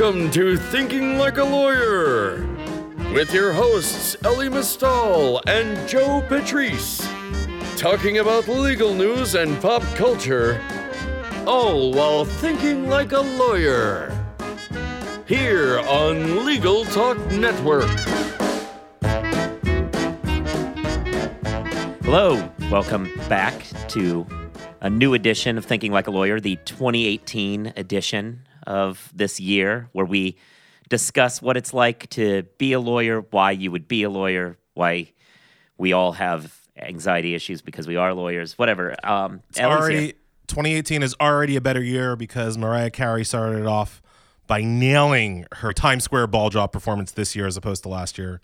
Welcome 0.00 0.30
to 0.30 0.56
Thinking 0.56 1.18
Like 1.18 1.36
a 1.36 1.44
Lawyer 1.44 2.46
with 3.12 3.34
your 3.34 3.52
hosts 3.52 4.16
Elie 4.24 4.48
Mystal 4.48 5.42
and 5.46 5.86
Joe 5.86 6.24
Patrice, 6.26 7.06
talking 7.76 8.16
about 8.16 8.48
legal 8.48 8.94
news 8.94 9.34
and 9.34 9.60
pop 9.60 9.82
culture, 9.96 10.58
all 11.46 11.92
while 11.92 12.24
thinking 12.24 12.88
like 12.88 13.12
a 13.12 13.20
lawyer. 13.20 14.10
Here 15.26 15.80
on 15.80 16.46
Legal 16.46 16.86
Talk 16.86 17.18
Network. 17.32 17.90
Hello, 22.04 22.50
welcome 22.70 23.12
back 23.28 23.66
to 23.88 24.26
a 24.80 24.88
new 24.88 25.12
edition 25.12 25.58
of 25.58 25.66
Thinking 25.66 25.92
Like 25.92 26.06
a 26.06 26.10
Lawyer, 26.10 26.40
the 26.40 26.56
2018 26.64 27.74
edition 27.76 28.46
of 28.70 29.10
this 29.14 29.40
year, 29.40 29.88
where 29.92 30.06
we 30.06 30.36
discuss 30.88 31.42
what 31.42 31.56
it's 31.56 31.74
like 31.74 32.08
to 32.10 32.44
be 32.56 32.72
a 32.72 32.80
lawyer, 32.80 33.20
why 33.30 33.50
you 33.50 33.70
would 33.70 33.88
be 33.88 34.04
a 34.04 34.10
lawyer, 34.10 34.56
why 34.74 35.12
we 35.76 35.92
all 35.92 36.12
have 36.12 36.56
anxiety 36.76 37.34
issues 37.34 37.62
because 37.62 37.86
we 37.88 37.96
are 37.96 38.14
lawyers, 38.14 38.56
whatever. 38.56 38.94
Um, 39.02 39.42
already 39.58 40.12
2018 40.46 41.02
is 41.02 41.14
already 41.20 41.56
a 41.56 41.60
better 41.60 41.82
year 41.82 42.16
because 42.16 42.56
Mariah 42.56 42.90
Carey 42.90 43.24
started 43.24 43.66
off 43.66 44.00
by 44.46 44.62
nailing 44.62 45.46
her 45.56 45.72
Times 45.72 46.04
Square 46.04 46.28
ball 46.28 46.48
drop 46.48 46.72
performance 46.72 47.12
this 47.12 47.34
year 47.34 47.46
as 47.46 47.56
opposed 47.56 47.82
to 47.82 47.88
last 47.88 48.18
year. 48.18 48.40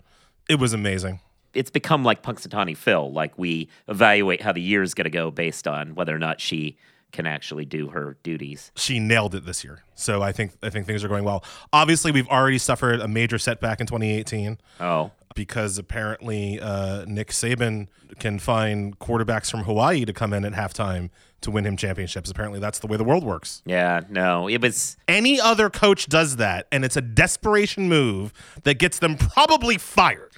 It 0.49 0.59
was 0.59 0.73
amazing 0.73 1.19
it's 1.53 1.71
become 1.71 2.03
like 2.03 2.21
Punxsutawney 2.21 2.77
Phil. 2.77 3.11
Like 3.11 3.35
we 3.35 3.67
evaluate 3.87 4.41
how 4.41 4.51
the 4.51 4.61
year 4.61 4.83
is 4.83 4.93
going 4.93 5.05
to 5.05 5.09
go 5.09 5.31
based 5.31 5.67
on 5.67 5.95
whether 5.95 6.15
or 6.15 6.19
not 6.19 6.39
she 6.39 6.77
can 7.11 7.25
actually 7.25 7.65
do 7.65 7.89
her 7.89 8.17
duties. 8.23 8.71
She 8.75 8.99
nailed 8.99 9.33
it 9.35 9.45
this 9.45 9.63
year, 9.63 9.83
so 9.95 10.21
I 10.21 10.31
think 10.31 10.53
I 10.61 10.69
think 10.69 10.85
things 10.85 11.03
are 11.03 11.07
going 11.07 11.23
well. 11.23 11.43
Obviously, 11.71 12.11
we've 12.11 12.27
already 12.27 12.57
suffered 12.57 12.99
a 12.99 13.07
major 13.07 13.39
setback 13.39 13.79
in 13.79 13.87
2018. 13.87 14.59
Oh, 14.79 15.11
because 15.35 15.77
apparently 15.77 16.59
uh, 16.59 17.05
Nick 17.05 17.29
Saban 17.29 17.87
can 18.19 18.39
find 18.39 18.97
quarterbacks 18.99 19.51
from 19.51 19.63
Hawaii 19.63 20.03
to 20.03 20.11
come 20.11 20.33
in 20.33 20.43
at 20.43 20.53
halftime 20.53 21.09
to 21.41 21.51
win 21.51 21.65
him 21.65 21.77
championships. 21.77 22.29
Apparently, 22.31 22.59
that's 22.59 22.79
the 22.79 22.87
way 22.87 22.97
the 22.97 23.03
world 23.03 23.23
works. 23.23 23.61
Yeah, 23.65 24.01
no, 24.09 24.49
it 24.49 24.61
was 24.61 24.97
any 25.07 25.39
other 25.39 25.69
coach 25.69 26.07
does 26.07 26.37
that, 26.37 26.67
and 26.71 26.83
it's 26.83 26.97
a 26.97 27.01
desperation 27.01 27.87
move 27.87 28.33
that 28.63 28.79
gets 28.79 28.99
them 28.99 29.15
probably 29.15 29.77
fired. 29.77 30.31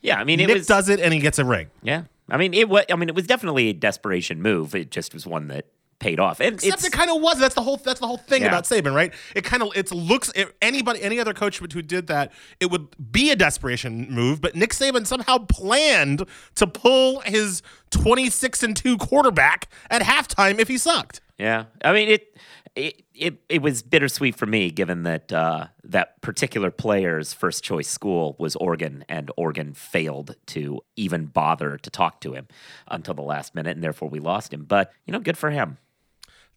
Yeah, 0.00 0.20
I 0.20 0.24
mean, 0.24 0.38
it 0.40 0.46
Nick 0.46 0.58
was, 0.58 0.66
does 0.66 0.88
it 0.88 1.00
and 1.00 1.12
he 1.12 1.20
gets 1.20 1.38
a 1.38 1.44
ring. 1.44 1.68
Yeah, 1.82 2.04
I 2.30 2.36
mean, 2.36 2.54
it 2.54 2.68
was. 2.68 2.84
I 2.90 2.96
mean, 2.96 3.08
it 3.08 3.14
was 3.14 3.26
definitely 3.26 3.68
a 3.68 3.72
desperation 3.72 4.40
move. 4.40 4.74
It 4.74 4.90
just 4.90 5.12
was 5.14 5.26
one 5.26 5.48
that 5.48 5.66
paid 6.04 6.20
off. 6.20 6.38
And 6.38 6.62
Except 6.62 6.84
it 6.84 6.92
kind 6.92 7.10
of 7.10 7.22
was. 7.22 7.38
That's 7.38 7.54
the 7.54 7.62
whole. 7.62 7.78
That's 7.78 8.00
the 8.00 8.06
whole 8.06 8.18
thing 8.18 8.42
yeah. 8.42 8.48
about 8.48 8.64
Saban, 8.64 8.94
right? 8.94 9.12
It 9.34 9.42
kind 9.42 9.62
of 9.62 9.70
it 9.74 9.90
looks. 9.90 10.30
It, 10.34 10.54
anybody, 10.60 11.02
any 11.02 11.18
other 11.18 11.32
coach 11.32 11.58
who 11.58 11.66
did 11.66 12.08
that, 12.08 12.30
it 12.60 12.70
would 12.70 12.88
be 13.10 13.30
a 13.30 13.36
desperation 13.36 14.10
move. 14.10 14.42
But 14.42 14.54
Nick 14.54 14.70
Saban 14.70 15.06
somehow 15.06 15.38
planned 15.38 16.24
to 16.56 16.66
pull 16.66 17.20
his 17.20 17.62
twenty 17.90 18.28
six 18.28 18.62
and 18.62 18.76
two 18.76 18.98
quarterback 18.98 19.70
at 19.90 20.02
halftime 20.02 20.58
if 20.58 20.68
he 20.68 20.76
sucked. 20.76 21.22
Yeah, 21.38 21.64
I 21.82 21.92
mean 21.94 22.10
it 22.10 22.36
it, 22.76 23.04
it, 23.14 23.38
it 23.48 23.62
was 23.62 23.82
bittersweet 23.82 24.34
for 24.34 24.46
me, 24.46 24.70
given 24.70 25.04
that 25.04 25.32
uh, 25.32 25.68
that 25.84 26.20
particular 26.22 26.70
player's 26.70 27.32
first 27.32 27.62
choice 27.62 27.88
school 27.88 28.34
was 28.38 28.56
Oregon, 28.56 29.04
and 29.08 29.30
Oregon 29.36 29.74
failed 29.74 30.34
to 30.46 30.80
even 30.96 31.26
bother 31.26 31.78
to 31.78 31.90
talk 31.90 32.20
to 32.22 32.32
him 32.32 32.48
until 32.88 33.14
the 33.14 33.22
last 33.22 33.54
minute, 33.54 33.76
and 33.76 33.84
therefore 33.84 34.08
we 34.08 34.18
lost 34.18 34.52
him. 34.52 34.64
But 34.64 34.92
you 35.06 35.12
know, 35.12 35.20
good 35.20 35.38
for 35.38 35.50
him. 35.50 35.78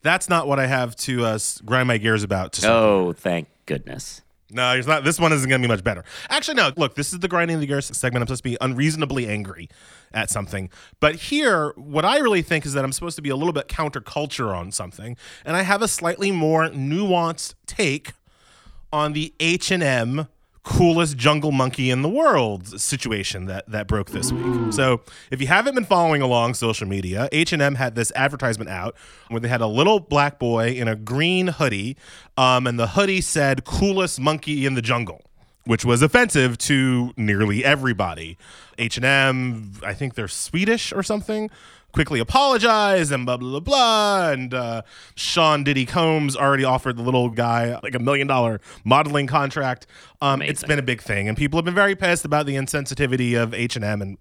That's 0.02 0.30
not 0.30 0.48
what 0.48 0.60
I 0.60 0.68
have 0.68 0.96
to 0.98 1.26
uh, 1.26 1.40
grind 1.66 1.88
my 1.88 1.98
gears 1.98 2.24
about. 2.24 2.64
oh, 2.64 3.14
thank 3.14 3.48
goodness. 3.66 4.22
No, 4.50 4.74
it's 4.74 4.88
not. 4.88 5.04
This 5.04 5.20
one 5.20 5.34
isn't 5.34 5.50
going 5.50 5.62
to 5.62 5.68
be 5.68 5.72
much 5.72 5.84
better. 5.84 6.06
Actually, 6.30 6.56
no. 6.56 6.72
Look, 6.78 6.96
this 6.96 7.12
is 7.12 7.20
the 7.20 7.28
grinding 7.28 7.60
the 7.60 7.66
gears 7.66 7.86
segment. 7.98 8.22
I'm 8.22 8.28
supposed 8.28 8.44
to 8.44 8.50
be 8.50 8.58
unreasonably 8.62 9.28
angry 9.28 9.68
at 10.14 10.30
something, 10.30 10.70
but 11.02 11.16
here, 11.16 11.74
what 11.76 12.06
I 12.06 12.20
really 12.20 12.42
think 12.42 12.66
is 12.66 12.72
that 12.74 12.86
I'm 12.86 12.94
supposed 12.94 13.18
to 13.18 13.22
be 13.22 13.30
a 13.30 13.36
little 13.36 13.52
bit 13.52 13.68
counterculture 13.68 14.56
on 14.56 14.72
something, 14.72 15.18
and 15.44 15.58
I 15.58 15.64
have 15.64 15.82
a 15.82 15.88
slightly 15.88 16.32
more 16.32 16.70
nuanced 16.70 17.56
take 17.66 18.14
on 18.94 19.12
the 19.12 19.34
H 19.42 19.70
and 19.70 19.84
M 19.84 20.30
coolest 20.68 21.16
jungle 21.16 21.54
monkey 21.54 21.90
in 21.90 22.02
the 22.02 22.10
world 22.10 22.80
situation 22.80 23.46
that 23.46 23.70
that 23.72 23.88
broke 23.88 24.12
this 24.12 24.34
week. 24.34 24.74
So, 24.74 25.02
if 25.32 25.40
you 25.40 25.48
haven't 25.48 25.76
been 25.76 25.86
following 25.86 26.22
along 26.22 26.56
social 26.56 26.88
media, 26.88 27.30
H&M 27.32 27.76
had 27.76 27.96
this 27.96 28.12
advertisement 28.16 28.70
out 28.70 28.96
where 29.30 29.40
they 29.40 29.48
had 29.48 29.62
a 29.62 29.68
little 29.68 30.02
black 30.02 30.40
boy 30.40 30.72
in 30.74 30.90
a 30.90 30.96
green 30.96 31.48
hoodie, 31.48 31.96
um, 32.36 32.68
and 32.68 32.78
the 32.78 32.88
hoodie 32.88 33.22
said 33.22 33.64
"coolest 33.64 34.20
monkey 34.20 34.66
in 34.66 34.74
the 34.74 34.82
jungle." 34.82 35.22
Which 35.64 35.84
was 35.84 36.02
offensive 36.02 36.58
to 36.60 37.12
nearly 37.18 37.64
everybody. 37.66 38.38
H&M, 38.78 39.74
I 39.84 39.94
think 39.94 40.16
they're 40.16 40.30
Swedish 40.30 40.94
or 40.94 41.04
something 41.04 41.50
quickly 41.94 42.20
apologize 42.20 43.12
and 43.12 43.26
blah 43.26 43.38
blah 43.38 43.50
blah 43.50 43.60
blah. 43.60 44.30
And 44.32 44.54
uh, 44.54 44.82
Sean 45.16 45.64
Diddy 45.64 45.86
Combs 45.86 46.36
already 46.36 46.64
offered 46.64 46.98
the 46.98 47.04
little 47.04 47.30
guy 47.30 47.80
like 47.84 47.96
a 47.96 48.00
million 48.00 48.28
dollar 48.28 48.62
modeling 48.84 49.28
contract. 49.28 49.88
Um, 50.22 50.42
it's 50.42 50.64
been 50.64 50.80
a 50.80 50.84
big 50.84 51.02
thing, 51.02 51.28
and 51.28 51.38
people 51.38 51.58
have 51.58 51.66
been 51.66 51.76
very 51.76 51.96
pissed 51.96 52.26
about 52.26 52.46
the 52.46 52.56
insensitivity 52.56 53.42
of 53.42 53.54
H 53.54 53.76
and 53.76 53.86
M. 53.86 54.02
And 54.02 54.18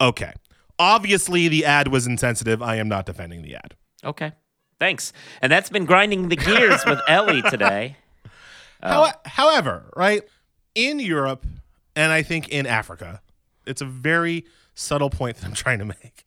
okay, 0.00 0.32
obviously 0.78 1.48
the 1.48 1.64
ad 1.64 1.88
was 1.88 2.06
insensitive. 2.06 2.62
I 2.62 2.76
am 2.76 2.88
not 2.88 3.06
defending 3.06 3.42
the 3.42 3.54
ad. 3.54 3.74
Okay, 4.04 4.32
thanks. 4.78 5.12
And 5.40 5.50
that's 5.50 5.70
been 5.70 5.84
grinding 5.84 6.28
the 6.28 6.36
gears 6.36 6.84
with 6.84 7.00
Elie 7.08 7.42
today. 7.42 7.96
Uh, 8.82 9.12
however, 9.24 9.90
right 9.94 10.22
in 10.74 10.98
Europe 10.98 11.46
and 11.94 12.10
I 12.10 12.22
think 12.22 12.48
in 12.48 12.66
Africa, 12.66 13.20
it's 13.66 13.80
a 13.80 13.84
very 13.84 14.44
subtle 14.74 15.10
point 15.10 15.36
that 15.36 15.46
I'm 15.46 15.54
trying 15.54 15.78
to 15.78 15.84
make. 15.84 16.24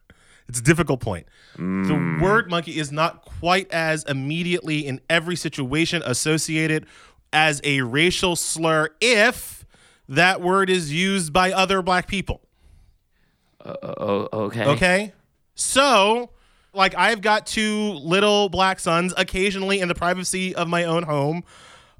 It's 0.47 0.59
a 0.59 0.63
difficult 0.63 0.99
point. 0.99 1.27
Mm. 1.57 1.87
The 2.19 2.23
word 2.23 2.49
monkey 2.49 2.77
is 2.77 2.91
not 2.91 3.23
quite 3.23 3.71
as 3.71 4.03
immediately 4.03 4.85
in 4.85 5.01
every 5.09 5.35
situation 5.35 6.03
associated 6.05 6.85
as 7.33 7.61
a 7.63 7.81
racial 7.81 8.35
slur 8.35 8.89
if 9.01 9.65
that 10.07 10.41
word 10.41 10.69
is 10.69 10.93
used 10.93 11.33
by 11.33 11.51
other 11.51 11.81
black 11.81 12.07
people. 12.07 12.41
Uh, 13.63 14.27
okay. 14.31 14.65
Okay. 14.65 15.13
So, 15.55 16.29
like, 16.73 16.95
I've 16.95 17.21
got 17.21 17.47
two 17.47 17.93
little 17.93 18.49
black 18.49 18.79
sons 18.79 19.13
occasionally 19.17 19.79
in 19.79 19.87
the 19.87 19.95
privacy 19.95 20.55
of 20.55 20.67
my 20.67 20.83
own 20.83 21.03
home. 21.03 21.43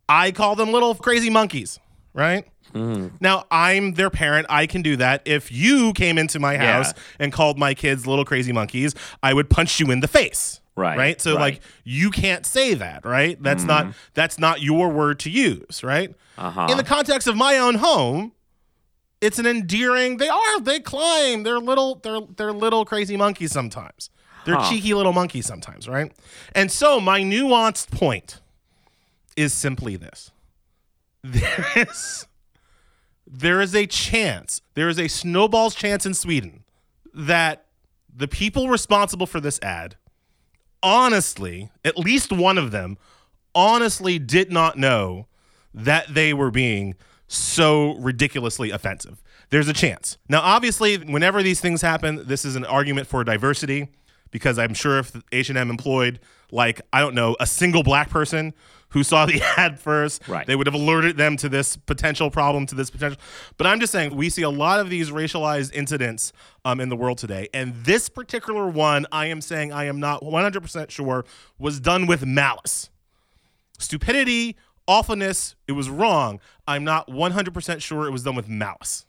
I 0.08 0.32
call 0.32 0.56
them 0.56 0.72
little 0.72 0.94
crazy 0.94 1.32
monkeys, 1.32 1.80
right? 2.14 2.48
Mm. 2.76 3.14
Now, 3.22 3.46
I'm 3.50 3.94
their 3.94 4.10
parent. 4.10 4.48
I 4.50 4.68
can 4.68 4.82
do 4.82 4.98
that. 4.98 5.22
If 5.26 5.52
you 5.52 5.94
came 5.94 6.18
into 6.18 6.40
my 6.40 6.58
house 6.58 6.94
yeah. 6.96 7.02
and 7.20 7.34
called 7.34 7.58
my 7.58 7.74
kids 7.74 8.06
little 8.06 8.26
crazy 8.26 8.52
monkeys, 8.52 8.94
I 9.24 9.34
would 9.34 9.50
punch 9.50 9.80
you 9.80 9.90
in 9.92 10.02
the 10.02 10.08
face. 10.08 10.60
Right. 10.76 10.98
Right. 10.98 11.22
So 11.22 11.32
right. 11.32 11.40
like 11.40 11.62
you 11.86 12.12
can't 12.12 12.46
say 12.46 12.74
that, 12.74 13.06
right? 13.06 13.42
That's 13.42 13.64
mm. 13.64 13.68
not 13.68 13.94
that's 14.14 14.38
not 14.38 14.62
your 14.62 14.90
word 14.90 15.20
to 15.20 15.30
use, 15.30 15.84
right? 15.84 16.14
Uh-huh. 16.38 16.68
In 16.70 16.76
the 16.76 16.84
context 16.84 17.30
of 17.30 17.38
my 17.38 17.58
own 17.58 17.76
home, 17.76 18.34
it's 19.22 19.40
an 19.40 19.46
endearing. 19.46 20.18
They 20.18 20.28
are. 20.28 20.60
They 20.60 20.82
climb. 20.82 21.44
They're 21.44 21.60
little. 21.60 21.96
They're 21.96 22.20
they're 22.36 22.52
little 22.52 22.84
crazy 22.84 23.16
monkeys 23.16 23.54
sometimes. 23.54 24.10
They're 24.46 24.56
huh. 24.56 24.70
cheeky 24.70 24.94
little 24.94 25.14
monkeys 25.14 25.46
sometimes, 25.46 25.88
right? 25.88 26.12
And 26.54 26.70
so 26.70 27.00
my 27.00 27.22
nuanced 27.22 27.92
point 27.92 28.42
is 29.38 29.54
simply 29.54 29.96
this: 29.96 30.32
there 31.24 31.66
is 31.78 32.28
there 33.28 33.62
is 33.62 33.76
a 33.76 33.86
chance, 33.86 34.62
there 34.76 34.90
is 34.90 35.00
a 35.00 35.08
snowball's 35.08 35.76
chance 35.76 36.06
in 36.06 36.14
Sweden 36.14 36.64
that 37.14 37.66
the 38.14 38.28
people 38.28 38.70
responsible 38.70 39.26
for 39.26 39.40
this 39.40 39.60
ad, 39.62 39.96
honestly, 40.84 41.70
at 41.84 41.98
least 41.98 42.32
one 42.32 42.58
of 42.58 42.72
them, 42.72 42.98
honestly 43.54 44.20
did 44.20 44.52
not 44.52 44.78
know 44.78 45.28
that 45.74 46.14
they 46.14 46.34
were 46.34 46.52
being 46.52 46.96
so 47.28 47.96
ridiculously 47.96 48.72
offensive. 48.72 49.22
There's 49.50 49.68
a 49.68 49.74
chance. 49.74 50.18
Now, 50.30 50.42
obviously, 50.42 50.98
whenever 50.98 51.44
these 51.44 51.60
things 51.60 51.82
happen, 51.82 52.28
this 52.28 52.46
is 52.46 52.56
an 52.56 52.66
argument 52.66 53.08
for 53.08 53.24
diversity 53.24 53.90
because 54.32 54.60
I'm 54.60 54.74
sure 54.74 55.00
if 55.00 55.16
H&M 55.32 55.70
employed 55.70 56.20
like 56.52 56.82
I 56.94 57.00
don't 57.00 57.16
know 57.16 57.36
a 57.40 57.48
single 57.48 57.84
black 57.84 58.10
person 58.10 58.54
who 58.96 59.04
saw 59.04 59.26
the 59.26 59.42
ad 59.58 59.78
first. 59.78 60.26
Right. 60.26 60.48
They 60.48 60.56
would 60.56 60.68
have 60.68 60.74
alerted 60.74 61.18
them 61.18 61.36
to 61.38 61.50
this 61.50 61.76
potential 61.76 62.32
problem, 62.32 62.66
to 62.68 62.76
this 62.76 62.90
potential. 62.90 63.20
But 63.58 63.68
I'm 63.68 63.82
just 63.82 63.92
saying, 63.92 64.16
we 64.16 64.30
see 64.30 64.42
a 64.42 64.50
lot 64.50 64.80
of 64.80 64.90
these 64.90 65.12
racialized 65.12 65.74
incidents 65.74 66.32
um, 66.64 66.80
in 66.80 66.88
the 66.88 66.96
world 66.96 67.18
today. 67.18 67.50
And 67.54 67.76
this 67.84 68.08
particular 68.08 68.70
one, 68.70 69.06
I 69.12 69.26
am 69.26 69.42
saying 69.42 69.74
I 69.74 69.84
am 69.84 70.00
not 70.00 70.22
100% 70.22 70.90
sure 70.90 71.26
was 71.60 71.82
done 71.82 72.08
with 72.08 72.26
malice. 72.26 72.90
Stupidity, 73.78 74.56
awfulness, 74.88 75.56
it 75.68 75.74
was 75.74 75.90
wrong. 75.90 76.40
I'm 76.66 76.86
not 76.86 77.10
100% 77.10 77.82
sure 77.82 78.08
it 78.08 78.12
was 78.12 78.24
done 78.24 78.36
with 78.36 78.48
malice. 78.48 79.06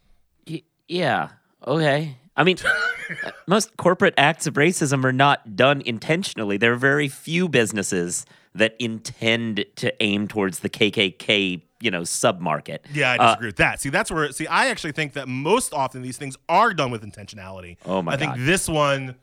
Y- 0.51 0.63
yeah. 0.89 1.29
Okay. 1.65 2.17
I 2.37 2.43
mean, 2.43 2.57
most 3.47 3.77
corporate 3.77 4.15
acts 4.19 4.49
of 4.49 4.55
racism 4.55 5.05
are 5.05 5.13
not 5.13 5.55
done 5.55 5.81
intentionally. 5.87 6.57
There 6.57 6.73
are 6.73 6.77
very 6.77 7.07
few 7.07 7.49
businesses 7.49 8.27
that 8.59 8.75
intend 8.79 9.65
to 9.77 10.03
aim 10.03 10.29
towards 10.29 10.61
the 10.61 10.69
KKK 10.69 11.63
you 11.81 11.91
know 11.91 12.03
submarket. 12.03 12.79
Yeah, 12.93 13.13
I 13.13 13.17
Uh, 13.17 13.27
disagree 13.29 13.49
with 13.49 13.57
that. 13.57 13.81
See, 13.81 13.91
that's 13.91 14.11
where. 14.11 14.31
See, 14.33 14.47
I 14.47 14.69
actually 14.69 14.93
think 14.93 15.13
that 15.13 15.29
most 15.29 15.73
often 15.75 16.03
these 16.03 16.17
things 16.19 16.37
are 16.49 16.73
done 16.73 16.91
with 16.91 17.03
intentionality. 17.03 17.77
Oh, 17.85 18.01
my 18.03 18.13
I 18.13 18.17
think 18.17 18.33
this 18.39 18.69
one, 18.69 19.17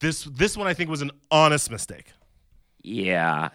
this 0.00 0.24
this 0.24 0.56
one, 0.56 0.66
I 0.66 0.74
think 0.74 0.90
was 0.90 1.02
an 1.02 1.10
honest 1.30 1.70
mistake. 1.70 2.12
yeah. 2.82 3.48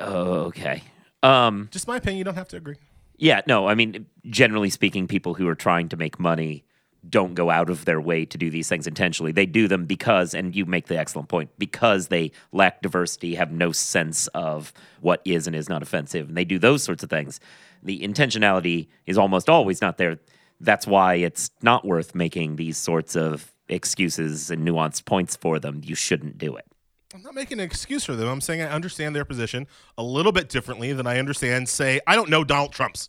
uh, 0.00 0.04
Okay. 0.48 0.82
Um, 1.22 1.68
Just 1.72 1.88
my 1.88 1.96
opinion. 1.96 2.18
You 2.18 2.24
don't 2.24 2.34
have 2.34 2.48
to 2.48 2.56
agree. 2.58 2.76
Yeah, 3.16 3.40
no, 3.46 3.66
I 3.66 3.74
mean, 3.74 4.06
generally 4.28 4.68
speaking, 4.70 5.06
people 5.08 5.34
who 5.34 5.48
are 5.48 5.54
trying 5.54 5.88
to 5.90 5.96
make 5.96 6.18
money 6.20 6.64
don't 7.08 7.34
go 7.34 7.50
out 7.50 7.68
of 7.70 7.84
their 7.84 8.00
way 8.00 8.24
to 8.24 8.38
do 8.38 8.50
these 8.50 8.68
things 8.68 8.86
intentionally. 8.86 9.32
They 9.32 9.46
do 9.46 9.68
them 9.68 9.84
because, 9.84 10.32
and 10.34 10.54
you 10.56 10.64
make 10.64 10.86
the 10.86 10.98
excellent 10.98 11.28
point, 11.28 11.50
because 11.58 12.08
they 12.08 12.32
lack 12.52 12.80
diversity, 12.82 13.34
have 13.34 13.52
no 13.52 13.72
sense 13.72 14.26
of 14.28 14.72
what 15.00 15.20
is 15.24 15.46
and 15.46 15.54
is 15.54 15.68
not 15.68 15.82
offensive, 15.82 16.28
and 16.28 16.36
they 16.36 16.44
do 16.44 16.58
those 16.58 16.82
sorts 16.82 17.02
of 17.02 17.10
things. 17.10 17.40
The 17.82 18.00
intentionality 18.00 18.88
is 19.06 19.18
almost 19.18 19.48
always 19.50 19.80
not 19.82 19.98
there. 19.98 20.18
That's 20.60 20.86
why 20.86 21.16
it's 21.16 21.50
not 21.62 21.84
worth 21.84 22.14
making 22.14 22.56
these 22.56 22.78
sorts 22.78 23.16
of 23.16 23.52
excuses 23.68 24.50
and 24.50 24.66
nuanced 24.66 25.04
points 25.04 25.36
for 25.36 25.58
them. 25.58 25.82
You 25.84 25.94
shouldn't 25.94 26.38
do 26.38 26.56
it. 26.56 26.64
I'm 27.14 27.22
not 27.22 27.34
making 27.34 27.60
an 27.60 27.64
excuse 27.64 28.04
for 28.04 28.14
them. 28.16 28.28
I'm 28.28 28.40
saying 28.40 28.60
I 28.62 28.68
understand 28.70 29.14
their 29.14 29.24
position 29.24 29.66
a 29.98 30.02
little 30.02 30.32
bit 30.32 30.48
differently 30.48 30.92
than 30.92 31.06
I 31.06 31.18
understand, 31.18 31.68
say, 31.68 32.00
I 32.06 32.16
don't 32.16 32.28
know 32.28 32.44
Donald 32.44 32.72
Trump's, 32.72 33.08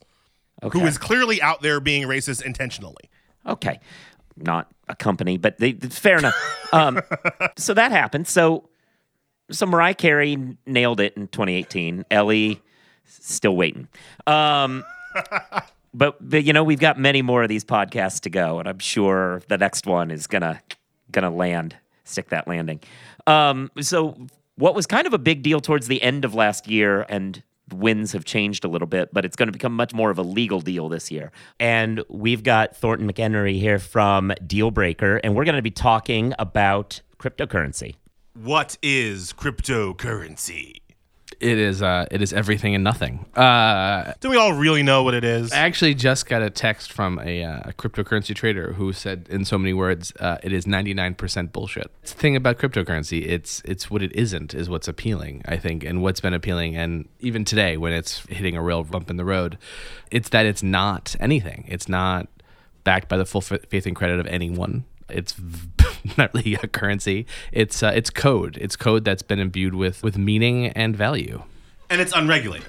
Okay. 0.64 0.80
who 0.80 0.86
is 0.86 0.98
clearly 0.98 1.42
out 1.42 1.62
there 1.62 1.80
being 1.80 2.04
racist 2.08 2.44
intentionally. 2.44 3.10
Okay. 3.46 3.80
Not 4.38 4.72
a 4.88 4.96
company, 4.96 5.38
but 5.38 5.58
they, 5.58 5.74
fair 5.74 6.18
enough. 6.18 6.36
Um, 6.74 7.00
so 7.58 7.74
that 7.74 7.92
happened. 7.92 8.28
So, 8.28 8.70
so 9.52 9.66
Mariah 9.66 9.94
Carey 9.94 10.38
nailed 10.66 11.00
it 11.00 11.14
in 11.16 11.28
2018. 11.28 12.06
Elie 12.12 12.62
still 13.06 13.56
waiting. 13.56 13.88
Um, 14.28 14.84
but, 15.94 16.18
but 16.20 16.44
you 16.44 16.54
know 16.54 16.64
we've 16.64 16.80
got 16.80 17.00
many 17.00 17.22
more 17.22 17.44
of 17.44 17.50
these 17.50 17.64
podcasts 17.64 18.20
to 18.22 18.30
go, 18.30 18.60
and 18.60 18.68
I'm 18.68 18.80
sure 18.80 19.42
the 19.48 19.58
next 19.58 19.86
one 19.88 20.12
is 20.12 20.28
gonna 20.28 20.62
gonna 21.12 21.30
land, 21.30 21.76
stick 22.04 22.30
that 22.30 22.48
landing. 22.48 22.82
Um, 23.28 23.72
so 23.80 24.18
what 24.56 24.76
was 24.76 24.86
kind 24.86 25.08
of 25.08 25.14
a 25.14 25.18
big 25.18 25.44
deal 25.44 25.60
towards 25.60 25.88
the 25.88 26.02
end 26.02 26.26
of 26.26 26.34
last 26.34 26.68
year, 26.68 27.06
and 27.08 27.42
winds 27.74 28.12
have 28.14 28.26
changed 28.26 28.64
a 28.66 28.68
little 28.68 28.88
bit, 28.88 29.14
but 29.14 29.26
it's 29.26 29.36
going 29.36 29.48
to 29.48 29.54
become 29.54 29.76
much 29.76 29.94
more 29.94 30.10
of 30.10 30.18
a 30.18 30.24
legal 30.24 30.62
deal 30.62 30.90
this 30.90 31.12
year. 31.12 31.32
And 31.60 32.04
we've 32.10 32.44
got 32.44 32.76
Thornton 32.76 33.12
McEnery 33.12 33.60
here 33.60 33.80
from 33.80 34.32
Dealbreaker, 34.46 35.20
and 35.24 35.36
we're 35.36 35.46
going 35.46 35.56
to 35.56 35.62
be 35.62 35.72
talking 35.72 36.34
about 36.38 37.02
cryptocurrency. 37.20 37.96
What 38.34 38.78
is 38.82 39.34
cryptocurrency? 39.34 40.85
It 41.40 41.58
is 41.58 41.82
uh, 41.82 42.06
it 42.12 42.22
is 42.22 42.32
everything 42.34 42.76
and 42.76 42.84
nothing. 42.84 43.26
Uh, 43.36 44.14
Do 44.22 44.30
we 44.30 44.38
all 44.38 44.54
really 44.54 44.84
know 44.84 45.04
what 45.04 45.14
it 45.14 45.24
is? 45.24 45.52
I 45.52 45.58
actually 45.58 45.94
just 45.94 46.28
got 46.28 46.42
a 46.42 46.50
text 46.50 46.92
from 46.92 47.20
a, 47.20 47.44
uh, 47.44 47.60
a 47.66 47.74
cryptocurrency 47.74 48.34
trader 48.34 48.74
who 48.74 48.94
said, 48.94 49.28
in 49.30 49.44
so 49.46 49.58
many 49.58 49.74
words, 49.74 50.14
uh, 50.20 50.38
it 50.44 50.54
is 50.54 50.66
ninety 50.66 50.94
nine 50.94 51.14
percent 51.16 51.52
bullshit. 51.52 51.92
It's 52.04 52.14
the 52.14 52.20
thing 52.20 52.36
about 52.36 52.58
cryptocurrency, 52.58 53.26
it's 53.28 53.62
it's 53.66 53.92
what 53.92 54.02
it 54.02 54.14
isn't 54.16 54.54
is 54.54 54.70
what's 54.70 54.88
appealing, 54.88 55.42
I 55.46 55.58
think, 55.58 55.84
and 55.84 56.02
what's 56.02 56.22
been 56.22 56.34
appealing, 56.34 56.76
and 56.78 57.08
even 57.20 57.44
today 57.46 57.76
when 57.78 57.92
it's 57.94 58.26
hitting 58.28 58.56
a 58.56 58.62
real 58.64 58.84
bump 58.84 59.10
in 59.10 59.18
the 59.18 59.26
road, 59.26 59.58
it's 60.12 60.30
that 60.30 60.46
it's 60.46 60.64
not 60.64 61.16
anything. 61.20 61.66
It's 61.68 61.90
not 61.90 62.28
backed 62.84 63.10
by 63.10 63.18
the 63.18 63.26
full 63.26 63.42
fa- 63.42 63.60
faith 63.70 63.86
and 63.86 63.96
credit 63.96 64.20
of 64.20 64.28
anyone. 64.28 64.86
It's 65.10 65.36
not 66.18 66.34
really 66.34 66.56
a 66.56 66.68
currency. 66.68 67.26
It's 67.52 67.84
uh, 67.84 67.92
it's 67.96 68.10
code. 68.10 68.58
It's 68.62 68.76
code 68.76 69.06
that's 69.06 69.22
been 69.24 69.40
imbued 69.40 69.76
with 69.76 70.04
with 70.04 70.18
meaning 70.18 70.68
and 70.68 70.96
value. 70.96 71.44
and 71.90 72.02
it's 72.02 72.14
unregulated. 72.14 72.68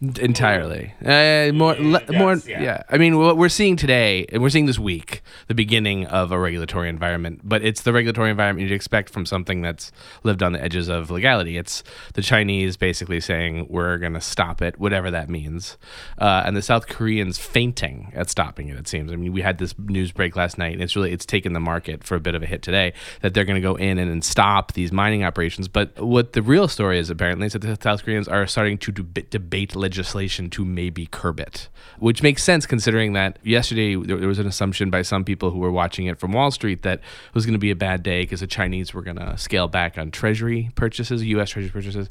Entirely. 0.00 0.92
Uh, 1.02 1.52
more, 1.54 1.74
le- 1.74 2.02
more. 2.12 2.34
yeah. 2.46 2.62
Yeah. 2.62 2.82
I 2.90 2.98
mean, 2.98 3.16
what 3.16 3.38
we're 3.38 3.48
seeing 3.48 3.76
today, 3.76 4.26
and 4.30 4.42
we're 4.42 4.50
seeing 4.50 4.66
this 4.66 4.78
week, 4.78 5.22
the 5.48 5.54
beginning 5.54 6.04
of 6.06 6.32
a 6.32 6.38
regulatory 6.38 6.90
environment. 6.90 7.40
But 7.42 7.64
it's 7.64 7.80
the 7.80 7.94
regulatory 7.94 8.30
environment 8.30 8.68
you'd 8.68 8.74
expect 8.74 9.08
from 9.08 9.24
something 9.24 9.62
that's 9.62 9.92
lived 10.22 10.42
on 10.42 10.52
the 10.52 10.62
edges 10.62 10.88
of 10.88 11.10
legality. 11.10 11.56
It's 11.56 11.82
the 12.12 12.20
Chinese 12.20 12.76
basically 12.76 13.20
saying 13.20 13.68
we're 13.70 13.96
going 13.96 14.12
to 14.12 14.20
stop 14.20 14.60
it, 14.60 14.78
whatever 14.78 15.10
that 15.10 15.30
means, 15.30 15.78
uh, 16.18 16.42
and 16.44 16.54
the 16.54 16.62
South 16.62 16.88
Koreans 16.88 17.38
feinting 17.38 18.12
at 18.14 18.28
stopping 18.28 18.68
it. 18.68 18.76
It 18.76 18.88
seems. 18.88 19.10
I 19.10 19.16
mean, 19.16 19.32
we 19.32 19.40
had 19.40 19.56
this 19.56 19.78
news 19.78 20.12
break 20.12 20.36
last 20.36 20.58
night, 20.58 20.74
and 20.74 20.82
it's 20.82 20.94
really 20.94 21.12
it's 21.12 21.24
taken 21.24 21.54
the 21.54 21.60
market 21.60 22.04
for 22.04 22.16
a 22.16 22.20
bit 22.20 22.34
of 22.34 22.42
a 22.42 22.46
hit 22.46 22.60
today 22.60 22.92
that 23.22 23.32
they're 23.32 23.44
going 23.46 23.60
to 23.60 23.66
go 23.66 23.76
in 23.76 23.96
and, 23.96 24.10
and 24.10 24.22
stop 24.22 24.74
these 24.74 24.92
mining 24.92 25.24
operations. 25.24 25.68
But 25.68 25.98
what 25.98 26.34
the 26.34 26.42
real 26.42 26.68
story 26.68 26.98
is 26.98 27.08
apparently 27.08 27.46
is 27.46 27.54
that 27.54 27.60
the 27.62 27.78
South 27.80 28.04
Koreans 28.04 28.28
are 28.28 28.46
starting 28.46 28.76
to 28.76 28.92
deb- 28.92 29.30
debate 29.30 29.74
legislation 29.86 30.50
to 30.50 30.64
maybe 30.64 31.06
curb 31.06 31.38
it, 31.38 31.68
which 31.98 32.20
makes 32.20 32.42
sense 32.42 32.66
considering 32.66 33.12
that 33.12 33.38
yesterday 33.44 33.94
there, 33.94 34.16
was 34.16 34.40
an 34.40 34.46
assumption 34.46 34.90
by 34.90 35.02
some 35.02 35.22
people 35.24 35.52
who 35.52 35.60
were 35.60 35.70
watching 35.70 36.06
it 36.06 36.18
from 36.18 36.32
Wall 36.32 36.50
Street 36.50 36.82
that 36.82 36.98
it 36.98 37.34
was 37.34 37.46
going 37.46 37.52
to 37.52 37.66
be 37.68 37.70
a 37.70 37.76
bad 37.76 38.02
day 38.02 38.22
because 38.22 38.40
the 38.40 38.48
Chinese 38.48 38.92
were 38.92 39.02
going 39.02 39.16
to 39.16 39.38
scale 39.38 39.68
back 39.68 39.96
on 39.96 40.10
Treasury 40.10 40.70
purchases, 40.74 41.22
U.S. 41.22 41.50
Treasury 41.50 41.70
purchases. 41.70 42.08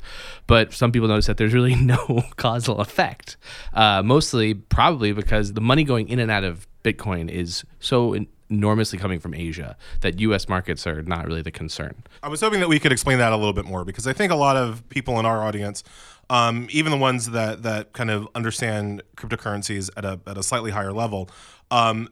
But 0.48 0.72
some 0.72 0.94
people 0.94 1.10
noticed 1.10 1.27
that 1.27 1.36
there's 1.36 1.54
really 1.54 1.75
no 1.95 2.24
causal 2.38 2.80
effect, 2.80 3.36
uh, 3.74 4.01
mostly 4.04 4.54
probably 4.54 5.12
because 5.12 5.51
the 5.51 5.62
money 5.62 5.83
going 5.83 6.07
in 6.07 6.19
and 6.19 6.31
out 6.31 6.45
of 6.45 6.66
Bitcoin 6.86 7.30
is 7.30 7.66
so 7.80 8.13
enormously 8.50 9.00
coming 9.00 9.19
from 9.19 9.33
Asia 9.33 9.75
that 10.01 10.19
U.S. 10.19 10.47
markets 10.47 10.86
are 10.86 11.01
not 11.01 11.25
really 11.25 11.42
the 11.42 11.51
concern. 11.51 12.03
I 12.21 12.27
was 12.27 12.42
hoping 12.42 12.59
that 12.59 12.69
we 12.69 12.80
could 12.80 12.92
explain 12.92 13.18
that 13.18 13.31
a 13.31 13.38
little 13.38 13.53
bit 13.53 13.65
more 13.65 13.83
because 13.86 14.07
I 14.07 14.13
think 14.13 14.31
a 14.31 14.36
lot 14.36 14.56
of 14.56 14.88
people 14.89 15.19
in 15.19 15.25
our 15.25 15.44
audience, 15.44 15.83
um, 16.30 16.68
even 16.71 16.92
the 16.92 16.97
ones 16.97 17.31
that 17.31 17.63
that 17.63 17.94
kind 17.94 18.12
of 18.12 18.27
understand 18.36 19.01
cryptocurrencies 19.18 19.89
at 19.97 20.06
a 20.06 20.19
at 20.27 20.38
a 20.38 20.44
slightly 20.44 20.71
higher 20.71 20.94
level, 20.94 21.30
um, 21.71 22.09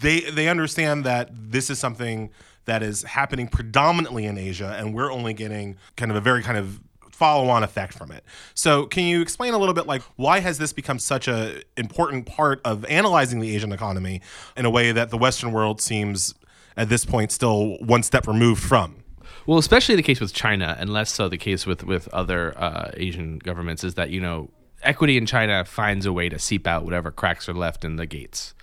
they 0.00 0.20
they 0.20 0.48
understand 0.48 1.04
that 1.04 1.30
this 1.32 1.70
is 1.70 1.78
something 1.78 2.30
that 2.66 2.82
is 2.82 3.02
happening 3.02 3.48
predominantly 3.48 4.24
in 4.24 4.38
Asia, 4.38 4.74
and 4.78 4.94
we're 4.94 5.12
only 5.12 5.34
getting 5.34 5.76
kind 5.96 6.10
of 6.10 6.16
a 6.16 6.20
very 6.20 6.42
kind 6.42 6.56
of 6.56 6.80
follow-on 7.14 7.62
effect 7.62 7.94
from 7.94 8.10
it. 8.10 8.24
So, 8.54 8.86
can 8.86 9.04
you 9.04 9.22
explain 9.22 9.54
a 9.54 9.58
little 9.58 9.74
bit 9.74 9.86
like 9.86 10.02
why 10.16 10.40
has 10.40 10.58
this 10.58 10.72
become 10.72 10.98
such 10.98 11.28
a 11.28 11.62
important 11.76 12.26
part 12.26 12.60
of 12.64 12.84
analyzing 12.86 13.40
the 13.40 13.54
Asian 13.54 13.72
economy 13.72 14.20
in 14.56 14.64
a 14.64 14.70
way 14.70 14.92
that 14.92 15.10
the 15.10 15.18
Western 15.18 15.52
world 15.52 15.80
seems 15.80 16.34
at 16.76 16.88
this 16.88 17.04
point 17.04 17.32
still 17.32 17.76
one 17.78 18.02
step 18.02 18.26
removed 18.26 18.62
from? 18.62 19.04
Well, 19.46 19.58
especially 19.58 19.94
the 19.96 20.02
case 20.02 20.20
with 20.20 20.32
China, 20.32 20.76
and 20.78 20.90
less 20.90 21.12
so 21.12 21.28
the 21.28 21.38
case 21.38 21.66
with 21.66 21.84
with 21.84 22.08
other 22.08 22.56
uh, 22.58 22.90
Asian 22.94 23.38
governments, 23.38 23.84
is 23.84 23.94
that 23.94 24.10
you 24.10 24.20
know 24.20 24.50
equity 24.82 25.16
in 25.16 25.26
China 25.26 25.64
finds 25.64 26.06
a 26.06 26.12
way 26.12 26.28
to 26.28 26.38
seep 26.38 26.66
out 26.66 26.84
whatever 26.84 27.10
cracks 27.10 27.48
are 27.48 27.54
left 27.54 27.84
in 27.84 27.96
the 27.96 28.06
gates. 28.06 28.54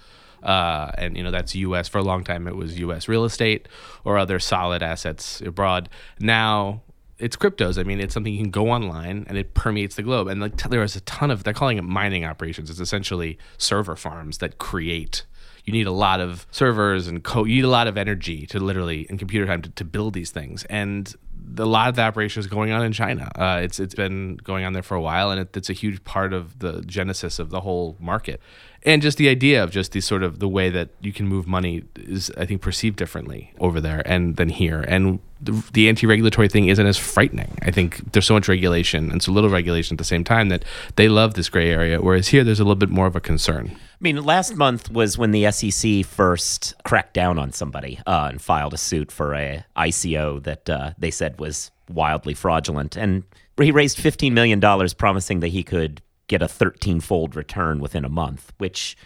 Uh, 0.44 0.92
and 0.98 1.16
you 1.16 1.24
know 1.24 1.30
that's 1.30 1.54
U.S. 1.56 1.88
for 1.88 2.00
a 2.00 2.04
long 2.04 2.24
time. 2.24 2.48
It 2.48 2.56
was 2.56 2.80
U.S. 2.80 3.08
real 3.08 3.26
estate 3.26 3.68
or 4.04 4.18
other 4.18 4.40
solid 4.40 4.82
assets 4.82 5.40
abroad. 5.42 5.88
Now 6.20 6.82
it's 7.22 7.36
cryptos. 7.36 7.78
I 7.78 7.84
mean, 7.84 8.00
it's 8.00 8.14
something 8.14 8.34
you 8.34 8.42
can 8.42 8.52
go 8.52 8.70
online 8.70 9.26
and 9.28 9.38
it 9.38 9.54
permeates 9.54 9.96
the 9.96 10.04
globe. 10.04 10.28
And 10.28 10.42
like, 10.42 10.58
there 10.58 10.84
is 10.84 10.96
a 10.96 11.02
ton 11.02 11.32
of 11.32 11.44
they're 11.44 11.54
calling 11.54 11.78
it 11.78 11.84
mining 11.84 12.26
operations. 12.26 12.70
It's 12.70 12.80
essentially 12.80 13.38
server 13.58 13.96
farms 13.96 14.40
that 14.40 14.58
create. 14.58 15.26
You 15.64 15.74
need 15.74 15.88
a 15.88 15.92
lot 15.92 16.20
of 16.20 16.48
servers 16.50 17.08
and 17.08 17.24
co- 17.24 17.46
you 17.46 17.58
need 17.58 17.66
a 17.66 17.70
lot 17.70 17.88
of 17.88 17.98
energy 17.98 18.48
to 18.48 18.60
literally 18.60 19.06
and 19.10 19.20
computer 19.20 19.46
time 19.46 19.62
to, 19.62 19.70
to 19.70 19.86
build 19.86 20.14
these 20.14 20.32
things. 20.32 20.66
And 20.66 21.14
a 21.58 21.66
lot 21.66 21.90
of 21.90 21.96
the 21.96 22.02
operation 22.02 22.40
is 22.40 22.48
going 22.48 22.72
on 22.72 22.84
in 22.84 22.92
China. 22.92 23.30
Uh, 23.36 23.60
it's 23.64 23.80
it's 23.80 23.96
been 23.96 24.38
going 24.38 24.64
on 24.64 24.74
there 24.74 24.84
for 24.84 24.96
a 24.96 25.02
while, 25.02 25.32
and 25.32 25.40
it, 25.40 25.56
it's 25.56 25.70
a 25.70 25.74
huge 25.74 26.04
part 26.04 26.34
of 26.34 26.60
the 26.60 26.82
genesis 26.82 27.40
of 27.40 27.50
the 27.50 27.62
whole 27.62 27.98
market. 28.00 28.42
And 28.84 29.02
just 29.02 29.18
the 29.18 29.30
idea 29.30 29.64
of 29.64 29.70
just 29.70 29.92
the 29.92 30.02
sort 30.02 30.24
of 30.24 30.40
the 30.40 30.48
way 30.48 30.70
that 30.70 30.90
you 31.02 31.14
can 31.14 31.28
move 31.28 31.48
money 31.48 31.84
is, 31.96 32.32
I 32.36 32.46
think, 32.46 32.62
perceived 32.62 32.96
differently 32.96 33.54
over 33.60 33.80
there 33.80 34.02
and 34.06 34.38
than 34.38 34.50
here. 34.50 34.84
And 34.88 35.20
the, 35.40 35.64
the 35.74 35.88
anti-regulatory 35.88 36.48
thing 36.48 36.68
isn't 36.68 36.86
as 36.86 36.98
frightening. 36.98 37.58
I 37.62 37.70
think 37.70 38.12
there's 38.12 38.26
so 38.26 38.34
much 38.34 38.48
regulation 38.48 39.12
and 39.12 39.22
so 39.22 39.32
little 39.32 39.52
regulation 39.52 39.96
at 39.96 39.98
the 40.00 40.04
same 40.04 40.24
time 40.24 40.50
that 40.50 40.66
they 40.96 41.10
love 41.10 41.36
this 41.36 41.48
gray 41.48 41.70
area. 41.70 42.02
Whereas 42.02 42.30
here, 42.30 42.44
there's 42.44 42.60
a 42.60 42.64
little 42.64 42.76
bit 42.76 42.90
more 42.90 43.06
of 43.06 43.16
a 43.16 43.20
concern. 43.20 43.72
I 43.76 44.04
mean, 44.04 44.24
last 44.24 44.56
month 44.56 44.90
was 44.90 45.16
when 45.16 45.30
the 45.30 45.52
SEC 45.52 46.04
first 46.04 46.74
cracked 46.84 47.14
down 47.14 47.38
on 47.38 47.52
somebody 47.52 48.00
uh, 48.08 48.30
and 48.32 48.42
filed 48.42 48.74
a 48.74 48.78
suit 48.78 49.12
for 49.12 49.36
a 49.36 49.64
ICO 49.78 50.42
that 50.42 50.68
uh, 50.68 50.94
they 50.98 51.12
said 51.12 51.31
was 51.40 51.72
wildly 51.90 52.34
fraudulent, 52.34 52.96
and 52.96 53.24
he 53.58 53.72
raised 53.72 53.98
fifteen 53.98 54.34
million 54.34 54.60
dollars, 54.60 54.94
promising 54.94 55.40
that 55.42 55.50
he 55.50 55.64
could 55.64 56.02
get 56.28 56.42
a 56.42 56.48
thirteen-fold 56.48 57.36
return 57.36 57.80
within 57.80 58.06
a 58.06 58.10
month, 58.10 58.54
which. 58.58 58.98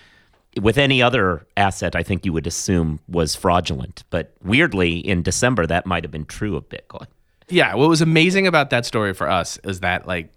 With 0.62 0.78
any 0.78 1.02
other 1.02 1.46
asset, 1.58 1.98
I 1.98 2.04
think 2.04 2.26
you 2.26 2.32
would 2.32 2.48
assume 2.48 3.02
was 3.10 3.36
fraudulent. 3.36 4.06
But 4.10 4.34
weirdly, 4.42 5.00
in 5.00 5.22
December, 5.22 5.68
that 5.68 5.86
might 5.86 6.06
have 6.06 6.12
been 6.12 6.24
true 6.26 6.56
of 6.56 6.70
Bitcoin. 6.70 7.08
Yeah, 7.50 7.76
what 7.76 7.90
was 7.90 8.00
amazing 8.00 8.48
about 8.48 8.70
that 8.70 8.86
story 8.86 9.14
for 9.14 9.30
us 9.30 9.60
is 9.66 9.82
that 9.82 10.08
like 10.08 10.30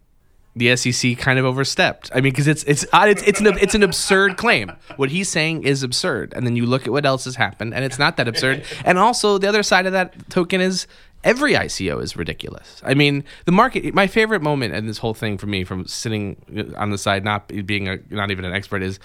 the 0.56 0.74
SEC 0.76 1.16
kind 1.18 1.38
of 1.38 1.44
overstepped. 1.44 2.10
I 2.12 2.16
mean, 2.16 2.32
because 2.32 2.48
it's 2.48 2.64
it's 2.64 2.84
uh, 2.92 3.06
it's 3.08 3.22
it's 3.22 3.40
an 3.40 3.46
it's 3.58 3.74
an 3.74 3.82
absurd 3.82 4.36
claim. 4.36 4.72
What 4.96 5.10
he's 5.10 5.28
saying 5.28 5.62
is 5.62 5.82
absurd, 5.82 6.32
and 6.34 6.46
then 6.46 6.56
you 6.56 6.66
look 6.66 6.86
at 6.86 6.92
what 6.92 7.06
else 7.06 7.24
has 7.24 7.36
happened, 7.36 7.72
and 7.74 7.84
it's 7.84 7.98
not 7.98 8.16
that 8.16 8.28
absurd. 8.28 8.64
And 8.84 8.98
also, 8.98 9.38
the 9.38 9.48
other 9.48 9.62
side 9.62 9.86
of 9.86 9.92
that 9.92 10.28
token 10.28 10.60
is 10.60 10.86
every 11.24 11.54
ICO 11.54 12.02
is 12.02 12.16
ridiculous. 12.16 12.80
I 12.84 12.94
mean, 12.94 13.24
the 13.44 13.52
market. 13.52 13.94
My 13.94 14.06
favorite 14.06 14.42
moment 14.42 14.74
in 14.74 14.86
this 14.86 14.98
whole 14.98 15.14
thing 15.14 15.38
for 15.38 15.46
me, 15.46 15.64
from 15.64 15.86
sitting 15.86 16.74
on 16.76 16.90
the 16.90 16.98
side, 16.98 17.24
not 17.24 17.48
being 17.66 17.88
a, 17.88 17.98
not 18.10 18.30
even 18.30 18.44
an 18.44 18.52
expert, 18.52 18.82
is 18.82 18.98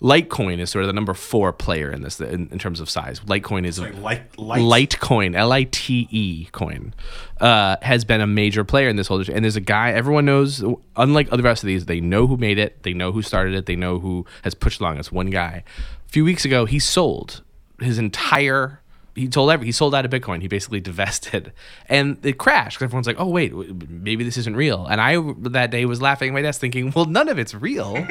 Litecoin 0.00 0.58
is 0.58 0.70
sort 0.70 0.84
of 0.84 0.88
the 0.88 0.92
number 0.92 1.14
four 1.14 1.52
player 1.52 1.90
in 1.90 2.02
this 2.02 2.20
in, 2.20 2.48
in 2.50 2.58
terms 2.58 2.80
of 2.80 2.90
size. 2.90 3.20
Litecoin 3.20 3.64
is 3.64 3.78
Like 3.78 3.96
light, 4.00 4.38
light. 4.38 4.60
Litecoin, 4.60 5.34
L 5.34 5.52
I 5.52 5.64
T 5.64 6.08
E 6.10 6.48
coin, 6.52 6.92
uh, 7.40 7.76
has 7.80 8.04
been 8.04 8.20
a 8.20 8.26
major 8.26 8.64
player 8.64 8.88
in 8.88 8.96
this 8.96 9.06
whole. 9.06 9.20
And 9.20 9.44
there's 9.44 9.56
a 9.56 9.60
guy 9.60 9.92
everyone 9.92 10.24
knows. 10.24 10.62
Unlike 10.96 11.30
the 11.30 11.42
rest 11.42 11.62
of 11.62 11.68
these, 11.68 11.86
they 11.86 12.00
know 12.00 12.26
who 12.26 12.36
made 12.36 12.58
it, 12.58 12.82
they 12.82 12.92
know 12.92 13.12
who 13.12 13.22
started 13.22 13.54
it, 13.54 13.66
they 13.66 13.76
know 13.76 13.98
who 13.98 14.26
has 14.42 14.54
pushed 14.54 14.80
along. 14.80 14.98
It's 14.98 15.12
one 15.12 15.30
guy. 15.30 15.64
A 16.06 16.10
few 16.10 16.24
weeks 16.24 16.44
ago, 16.44 16.64
he 16.64 16.78
sold 16.78 17.42
his 17.80 17.98
entire 17.98 18.80
he 19.14 19.28
told 19.28 19.50
every 19.50 19.66
he 19.66 19.72
sold 19.72 19.94
out 19.94 20.04
of 20.04 20.10
Bitcoin. 20.10 20.42
He 20.42 20.48
basically 20.48 20.80
divested, 20.90 21.52
and 21.88 22.24
it 22.24 22.38
crashed. 22.38 22.80
Everyone's 22.82 23.06
like, 23.06 23.18
"Oh 23.18 23.28
wait, 23.28 23.54
maybe 23.88 24.24
this 24.24 24.36
isn't 24.36 24.56
real." 24.56 24.86
And 24.86 25.00
I 25.00 25.16
that 25.50 25.70
day 25.70 25.84
was 25.84 26.02
laughing 26.02 26.28
at 26.28 26.34
my 26.34 26.42
desk, 26.42 26.60
thinking, 26.60 26.92
"Well, 26.94 27.04
none 27.06 27.28
of 27.28 27.38
it's 27.38 27.54
real." 27.54 27.94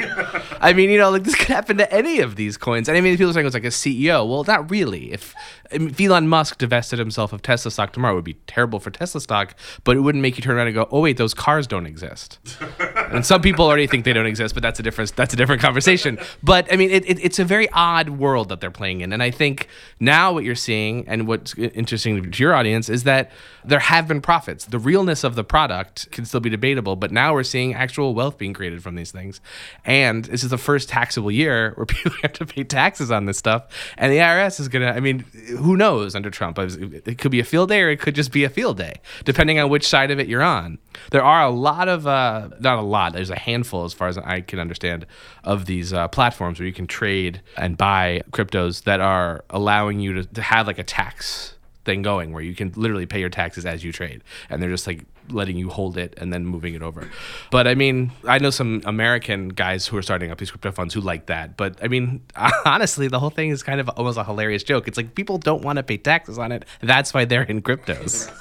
I 0.64 0.72
mean, 0.72 0.90
you 0.90 0.98
know, 0.98 1.10
like 1.10 1.24
this 1.24 1.36
could 1.36 1.50
happen 1.50 1.78
to 1.78 1.94
any 1.94 2.20
of 2.20 2.38
these 2.38 2.56
coins. 2.56 2.88
And 2.88 2.98
I 2.98 3.02
mean, 3.02 3.16
people 3.18 3.30
are 3.30 3.34
saying 3.34 3.44
it 3.44 3.48
was 3.48 3.54
like 3.54 3.66
a 3.66 3.68
CEO. 3.68 4.28
Well, 4.28 4.46
not 4.46 4.72
really. 4.72 5.12
If, 5.12 5.36
if 5.72 6.00
Elon 6.00 6.30
Musk 6.30 6.58
divested 6.58 7.00
himself 7.00 7.34
of 7.34 7.42
Tesla 7.42 7.70
stock 7.70 7.92
tomorrow, 7.92 8.14
it 8.14 8.16
would 8.16 8.24
be 8.24 8.38
terrible 8.48 8.80
for 8.80 8.90
Tesla 8.90 9.20
stock, 9.20 9.56
but 9.84 9.98
it 9.98 10.00
wouldn't 10.00 10.22
make 10.22 10.38
you 10.38 10.42
turn 10.42 10.56
around 10.56 10.68
and 10.68 10.76
go, 10.76 10.88
"Oh 10.90 11.02
wait, 11.02 11.18
those 11.18 11.34
cars 11.34 11.68
don't 11.68 11.86
exist." 11.86 12.40
and 13.12 13.26
some 13.26 13.42
people 13.42 13.66
already 13.66 13.88
think 13.88 14.06
they 14.06 14.14
don't 14.14 14.26
exist, 14.26 14.54
but 14.54 14.64
that's 14.64 14.80
a 14.80 14.84
different 14.84 15.14
that's 15.18 15.34
a 15.34 15.38
different 15.38 15.62
conversation. 15.62 16.18
But 16.42 16.72
I 16.72 16.78
mean, 16.78 16.92
it, 16.92 17.06
it, 17.10 17.20
it's 17.22 17.40
a 17.40 17.46
very 17.46 17.70
odd 17.72 18.10
world 18.10 18.48
that 18.48 18.62
they're 18.62 18.72
playing 18.72 19.02
in, 19.02 19.12
and 19.12 19.22
I 19.22 19.32
think 19.32 19.68
now 20.00 20.32
what 20.32 20.46
you're 20.46 20.56
seeing 20.56 21.06
and 21.10 21.28
what's 21.28 21.56
interesting 21.56 22.32
to 22.32 22.42
your 22.42 22.54
audience 22.54 22.88
is 22.88 23.04
that 23.04 23.32
there 23.66 23.80
have 23.80 24.08
been 24.08 24.22
profits. 24.22 24.66
The 24.66 24.80
realness 24.80 25.26
of 25.26 25.36
the 25.36 25.44
product 25.44 26.10
can 26.12 26.24
still 26.26 26.40
be 26.40 26.50
debatable, 26.50 26.96
but 26.96 27.12
now 27.12 27.34
we're 27.34 27.44
seeing 27.44 27.74
actual 27.74 28.14
wealth 28.14 28.38
being 28.38 28.54
created 28.54 28.82
from 28.82 28.96
these 28.96 29.12
things. 29.12 29.42
And 29.84 30.26
this 30.26 30.44
is 30.44 30.53
the 30.54 30.58
first 30.58 30.88
taxable 30.88 31.32
year 31.32 31.74
where 31.76 31.86
people 31.88 32.12
have 32.22 32.34
to 32.34 32.46
pay 32.46 32.64
taxes 32.64 33.12
on 33.12 33.26
this 33.26 33.38
stuff. 33.38 33.68
And 33.98 34.12
the 34.12 34.18
IRS 34.18 34.60
is 34.60 34.70
to, 34.70 34.88
I 34.88 35.00
mean, 35.00 35.20
who 35.58 35.76
knows 35.76 36.16
under 36.16 36.30
Trump? 36.30 36.58
It 36.60 37.18
could 37.18 37.32
be 37.32 37.40
a 37.40 37.44
field 37.44 37.70
day 37.70 37.82
or 37.82 37.90
it 37.90 38.00
could 38.00 38.16
just 38.16 38.32
be 38.32 38.44
a 38.44 38.50
field 38.50 38.78
day, 38.78 39.02
depending 39.26 39.60
on 39.60 39.70
which 39.70 39.88
side 39.88 40.12
of 40.12 40.20
it 40.20 40.28
you're 40.28 40.44
on. 40.44 40.78
There 41.12 41.24
are 41.24 41.44
a 41.44 41.50
lot 41.50 41.90
of, 41.90 42.08
uh, 42.08 42.50
not 42.60 42.78
a 42.78 42.82
lot, 42.82 43.14
there's 43.14 43.30
a 43.30 43.40
handful, 43.40 43.84
as 43.84 43.94
far 43.94 44.08
as 44.08 44.18
I 44.18 44.42
can 44.42 44.60
understand, 44.60 45.06
of 45.44 45.66
these 45.66 45.92
uh, 45.92 46.08
platforms 46.08 46.60
where 46.60 46.68
you 46.68 46.74
can 46.74 46.88
trade 46.88 47.42
and 47.58 47.78
buy 47.78 48.22
cryptos 48.32 48.84
that 48.84 49.02
are 49.02 49.44
allowing 49.50 50.00
you 50.00 50.14
to, 50.14 50.26
to 50.26 50.42
have 50.42 50.68
like 50.68 50.78
a 50.78 50.84
tax 50.84 51.56
thing 51.86 52.02
going 52.02 52.32
where 52.32 52.44
you 52.44 52.56
can 52.56 52.72
literally 52.76 53.06
pay 53.06 53.20
your 53.20 53.30
taxes 53.30 53.66
as 53.66 53.84
you 53.84 53.92
trade 53.92 54.24
and 54.50 54.62
they're 54.62 54.70
just 54.70 54.88
like 54.88 55.06
letting 55.30 55.58
you 55.58 55.70
hold 55.70 55.98
it 55.98 56.14
and 56.18 56.34
then 56.34 56.46
moving 56.46 56.74
it 56.74 56.82
over. 56.82 57.10
But 57.52 57.68
i 57.68 57.76
mean 57.76 58.12
i 58.28 58.38
know 58.40 58.50
some 58.50 58.82
american 58.86 59.50
guys 59.50 59.88
who 59.88 59.98
are 59.98 60.02
starting 60.02 60.32
up 60.32 60.38
these 60.38 60.52
crypto 60.52 60.72
funds 60.72 60.94
who 60.94 61.02
like 61.02 61.28
that. 61.28 61.58
But 61.58 61.80
i 61.84 61.88
mean 61.88 62.22
honestly 62.66 63.08
the 63.08 63.20
whole 63.20 63.30
thing 63.30 63.50
is 63.50 63.64
kind 63.64 63.80
of 63.80 63.90
almost 63.90 64.18
a 64.18 64.24
hilarious 64.24 64.64
joke. 64.64 64.88
It's 64.88 64.98
like 64.98 65.16
people 65.16 65.38
don't 65.38 65.64
want 65.64 65.78
to 65.78 65.84
pay 65.84 65.98
taxes 65.98 66.38
on 66.38 66.52
it. 66.52 66.66
That's 66.82 67.14
why 67.14 67.26
they're 67.26 67.44
in 67.44 67.62
cryptos. 67.62 68.32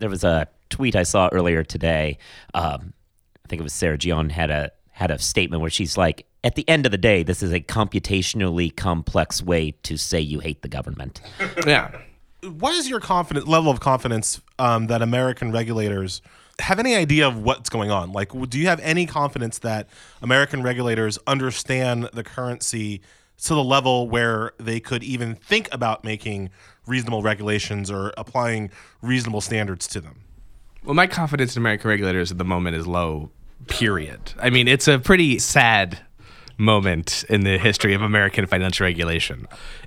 There 0.00 0.10
was 0.10 0.24
a 0.24 0.48
tweet 0.70 0.96
i 0.96 1.02
saw 1.04 1.28
earlier 1.32 1.62
today. 1.62 2.18
Um, 2.52 2.92
i 3.44 3.48
think 3.48 3.60
it 3.60 3.62
was 3.62 3.72
sarah 3.72 3.98
Jeong 3.98 4.30
had 4.30 4.50
a 4.50 4.72
had 4.90 5.10
a 5.10 5.18
statement 5.18 5.60
where 5.60 5.70
she's 5.70 5.96
like 5.96 6.26
at 6.44 6.56
the 6.56 6.68
end 6.68 6.84
of 6.84 6.92
the 6.92 6.98
day, 6.98 7.22
this 7.22 7.42
is 7.42 7.52
a 7.52 7.60
computationally 7.60 8.74
complex 8.76 9.42
way 9.42 9.70
to 9.82 9.96
say 9.96 10.20
you 10.20 10.40
hate 10.40 10.60
the 10.60 10.68
government. 10.68 11.22
yeah. 11.66 11.90
What 12.48 12.74
is 12.74 12.88
your 12.88 13.00
confidence 13.00 13.46
level 13.46 13.70
of 13.70 13.80
confidence 13.80 14.40
um, 14.58 14.86
that 14.88 15.02
American 15.02 15.52
regulators 15.52 16.22
have 16.60 16.78
any 16.78 16.94
idea 16.94 17.26
of 17.26 17.42
what's 17.42 17.68
going 17.68 17.90
on? 17.90 18.12
Like, 18.12 18.30
do 18.48 18.58
you 18.58 18.66
have 18.66 18.80
any 18.80 19.06
confidence 19.06 19.58
that 19.60 19.88
American 20.22 20.62
regulators 20.62 21.18
understand 21.26 22.08
the 22.12 22.22
currency 22.22 23.00
to 23.42 23.54
the 23.54 23.64
level 23.64 24.08
where 24.08 24.52
they 24.58 24.80
could 24.80 25.02
even 25.02 25.34
think 25.34 25.68
about 25.72 26.04
making 26.04 26.50
reasonable 26.86 27.22
regulations 27.22 27.90
or 27.90 28.12
applying 28.16 28.70
reasonable 29.02 29.40
standards 29.40 29.86
to 29.88 30.00
them? 30.00 30.20
Well, 30.84 30.94
my 30.94 31.06
confidence 31.06 31.56
in 31.56 31.62
American 31.62 31.88
regulators 31.88 32.30
at 32.30 32.38
the 32.38 32.44
moment 32.44 32.76
is 32.76 32.86
low. 32.86 33.30
Period. 33.66 34.34
I 34.38 34.50
mean, 34.50 34.68
it's 34.68 34.86
a 34.86 34.98
pretty 34.98 35.38
sad 35.38 35.98
moment 36.56 37.24
in 37.28 37.42
the 37.42 37.58
history 37.58 37.94
of 37.94 38.02
American 38.02 38.46
financial 38.46 38.84
regulation. 38.84 39.46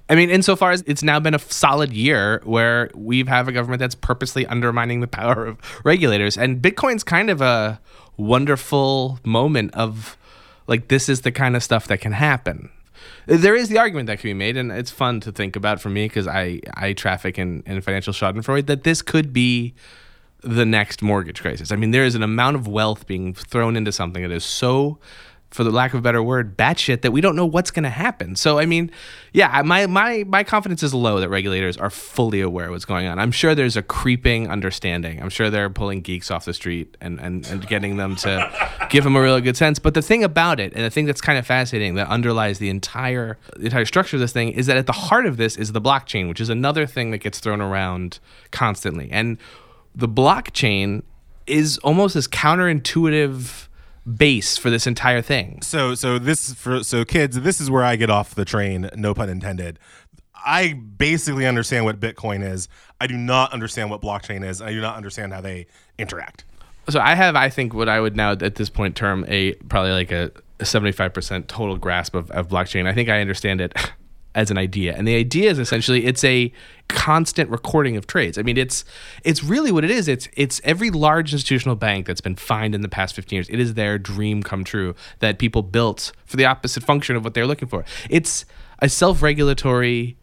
I 0.10 0.16
mean, 0.16 0.30
insofar 0.30 0.72
as 0.72 0.84
it's 0.88 1.04
now 1.04 1.20
been 1.20 1.34
a 1.34 1.40
solid 1.40 1.94
year 1.94 2.42
where 2.44 2.90
we 2.94 3.24
have 3.26 3.48
a 3.48 3.52
government 3.52 3.80
that's 3.80 3.96
purposely 3.96 4.46
undermining 4.46 5.02
the 5.02 5.08
power 5.08 5.46
of 5.46 5.58
regulators. 5.84 6.38
And 6.38 6.62
Bitcoin's 6.62 7.04
kind 7.04 7.30
of 7.30 7.42
a 7.42 7.80
wonderful 8.18 9.20
moment 9.24 9.74
of 9.74 10.18
like, 10.68 10.88
this 10.90 11.08
is 11.10 11.22
the 11.22 11.32
kind 11.32 11.56
of 11.56 11.64
stuff 11.64 11.88
that 11.88 12.02
can 12.02 12.12
happen. 12.12 12.70
There 13.26 13.56
is 13.56 13.70
the 13.70 13.78
argument 13.78 14.08
that 14.08 14.20
can 14.20 14.30
be 14.30 14.34
made, 14.34 14.56
and 14.56 14.72
it's 14.72 14.92
fun 14.92 15.20
to 15.22 15.32
think 15.32 15.56
about 15.56 15.82
for 15.82 15.90
me 15.90 16.06
because 16.06 16.28
I, 16.28 16.62
I 16.74 16.94
traffic 16.94 17.38
in, 17.38 17.62
in 17.66 17.82
financial 17.82 18.14
schadenfreude, 18.14 18.68
that 18.68 18.84
this 18.84 19.02
could 19.02 19.34
be 19.34 19.74
the 20.42 20.66
next 20.66 21.02
mortgage 21.02 21.42
crisis. 21.42 21.72
I 21.72 21.76
mean, 21.76 21.92
there 21.92 22.06
is 22.06 22.16
an 22.16 22.24
amount 22.24 22.56
of 22.56 22.68
wealth 22.68 23.06
being 23.06 23.34
thrown 23.34 23.76
into 23.76 23.92
something 23.92 24.24
that 24.24 24.32
is 24.32 24.46
so 24.46 24.98
for 25.50 25.64
the 25.64 25.72
lack 25.72 25.94
of 25.94 26.00
a 26.00 26.02
better 26.02 26.22
word, 26.22 26.58
batshit 26.58 27.02
that 27.02 27.12
we 27.12 27.22
don't 27.22 27.36
know 27.36 27.46
what's 27.46 27.72
going 27.72 27.84
to 27.84 27.90
happen. 27.90 28.36
So, 28.36 28.60
I 28.60 28.66
mean, 28.66 28.92
yeah, 29.32 29.62
my 29.64 29.88
my 29.88 30.26
my 30.28 30.44
confidence 30.44 30.84
is 30.84 30.94
low 30.94 31.20
that 31.20 31.30
regulators 31.30 31.78
are 31.78 31.90
fully 31.90 32.42
aware 32.42 32.66
of 32.66 32.72
what's 32.72 32.86
going 32.86 33.08
on. 33.08 33.18
I'm 33.18 33.32
sure 33.32 33.56
there's 33.56 33.78
a 33.78 33.82
creeping 33.82 34.50
understanding. 34.50 35.22
I'm 35.22 35.30
sure 35.30 35.50
they're 35.50 35.70
pulling 35.70 36.02
geeks 36.02 36.30
off 36.30 36.46
the 36.46 36.54
street 36.54 36.98
and 37.00 37.20
and, 37.20 37.48
and 37.48 37.66
getting 37.68 37.98
them 37.98 38.16
to 38.18 38.88
give 38.90 39.04
them 39.06 39.16
a 39.16 39.22
really 39.22 39.42
good 39.42 39.56
sense. 39.56 39.80
But 39.80 39.94
the 39.94 40.02
thing 40.02 40.24
about 40.24 40.60
it, 40.60 40.74
and 40.74 40.84
the 40.84 40.90
thing 40.90 41.06
that's 41.06 41.22
kind 41.22 41.40
of 41.40 41.48
fascinating 41.48 41.96
that 41.96 42.08
underlies 42.10 42.60
the 42.60 42.70
entire 42.70 43.38
the 43.56 43.66
entire 43.66 43.86
structure 43.86 44.18
of 44.18 44.22
this 44.22 44.34
thing, 44.34 44.52
is 44.52 44.66
that 44.66 44.78
at 44.78 44.86
the 44.86 44.94
heart 44.94 45.26
of 45.26 45.38
this 45.38 45.56
is 45.56 45.72
the 45.72 45.82
blockchain, 45.82 46.28
which 46.28 46.42
is 46.42 46.50
another 46.50 46.86
thing 46.86 47.12
that 47.12 47.20
gets 47.20 47.40
thrown 47.40 47.62
around 47.62 48.20
constantly. 48.52 49.10
And 49.12 49.38
the 49.96 50.10
blockchain 50.10 51.04
is 51.48 51.78
almost 51.80 52.18
as 52.18 52.28
counterintuitive 52.28 53.67
base 54.16 54.58
for 54.58 54.70
this 54.70 54.88
entire 54.88 55.22
thing. 55.22 55.62
So 55.62 55.96
so 55.96 56.18
this 56.20 56.54
for 56.54 56.84
so 56.84 57.04
kids, 57.06 57.40
this 57.42 57.60
is 57.60 57.70
where 57.70 57.84
I 57.84 57.96
get 57.96 58.10
off 58.10 58.36
the 58.36 58.46
train, 58.46 58.90
no 58.96 59.14
pun 59.14 59.30
intended. 59.30 59.80
I 60.46 60.74
basically 60.74 61.46
understand 61.46 61.86
what 61.86 62.00
Bitcoin 62.00 62.48
is. 62.48 62.70
I 63.02 63.08
do 63.08 63.18
not 63.18 63.52
understand 63.54 63.90
what 63.90 64.02
blockchain 64.02 64.46
is. 64.48 64.62
I 64.62 64.72
do 64.72 64.80
not 64.80 64.96
understand 64.96 65.34
how 65.34 65.42
they 65.42 65.68
interact. 65.98 66.46
So 66.90 67.02
I 67.02 67.16
have, 67.16 67.36
I 67.36 67.50
think, 67.50 67.74
what 67.74 67.90
I 67.90 68.00
would 68.00 68.16
now 68.16 68.32
at 68.32 68.56
this 68.56 68.70
point 68.70 68.96
term 68.96 69.26
a 69.28 69.54
probably 69.54 69.92
like 69.92 70.12
a, 70.12 70.32
75% 70.60 71.48
total 71.48 71.78
grasp 71.78 72.16
of, 72.16 72.32
of 72.32 72.48
blockchain. 72.48 72.88
I 72.88 72.94
think 72.94 73.10
I 73.10 73.22
understand 73.22 73.62
it 73.62 73.74
as 74.38 74.52
an 74.52 74.58
idea. 74.58 74.94
And 74.96 75.08
the 75.08 75.16
idea 75.16 75.50
is 75.50 75.58
essentially 75.58 76.06
it's 76.06 76.24
a 76.24 76.54
constant 76.88 77.50
recording 77.50 77.98
of 77.98 78.06
trades. 78.06 78.38
I 78.38 78.44
mean, 78.44 78.56
it's 78.56 78.86
it's 79.24 79.44
really 79.44 79.72
what 79.72 79.84
it 79.84 79.90
is. 79.90 80.08
It's 80.08 80.30
it's 80.38 80.62
every 80.64 80.92
large 80.92 81.34
institutional 81.34 81.76
bank 81.76 82.06
that's 82.06 82.22
been 82.22 82.36
fined 82.36 82.76
in 82.76 82.82
the 82.82 82.88
past 82.88 83.16
15 83.16 83.36
years. 83.36 83.50
It 83.50 83.60
is 83.60 83.74
their 83.74 83.98
dream 83.98 84.44
come 84.44 84.64
true 84.64 84.94
that 85.20 85.40
people 85.40 85.64
built 85.64 86.12
for 86.28 86.38
the 86.38 86.46
opposite 86.46 86.84
function 86.84 87.16
of 87.16 87.24
what 87.24 87.34
they're 87.34 87.48
looking 87.48 87.68
for. 87.68 87.84
It's 88.12 88.46
a 88.80 88.88
self-regulatory 88.88 90.18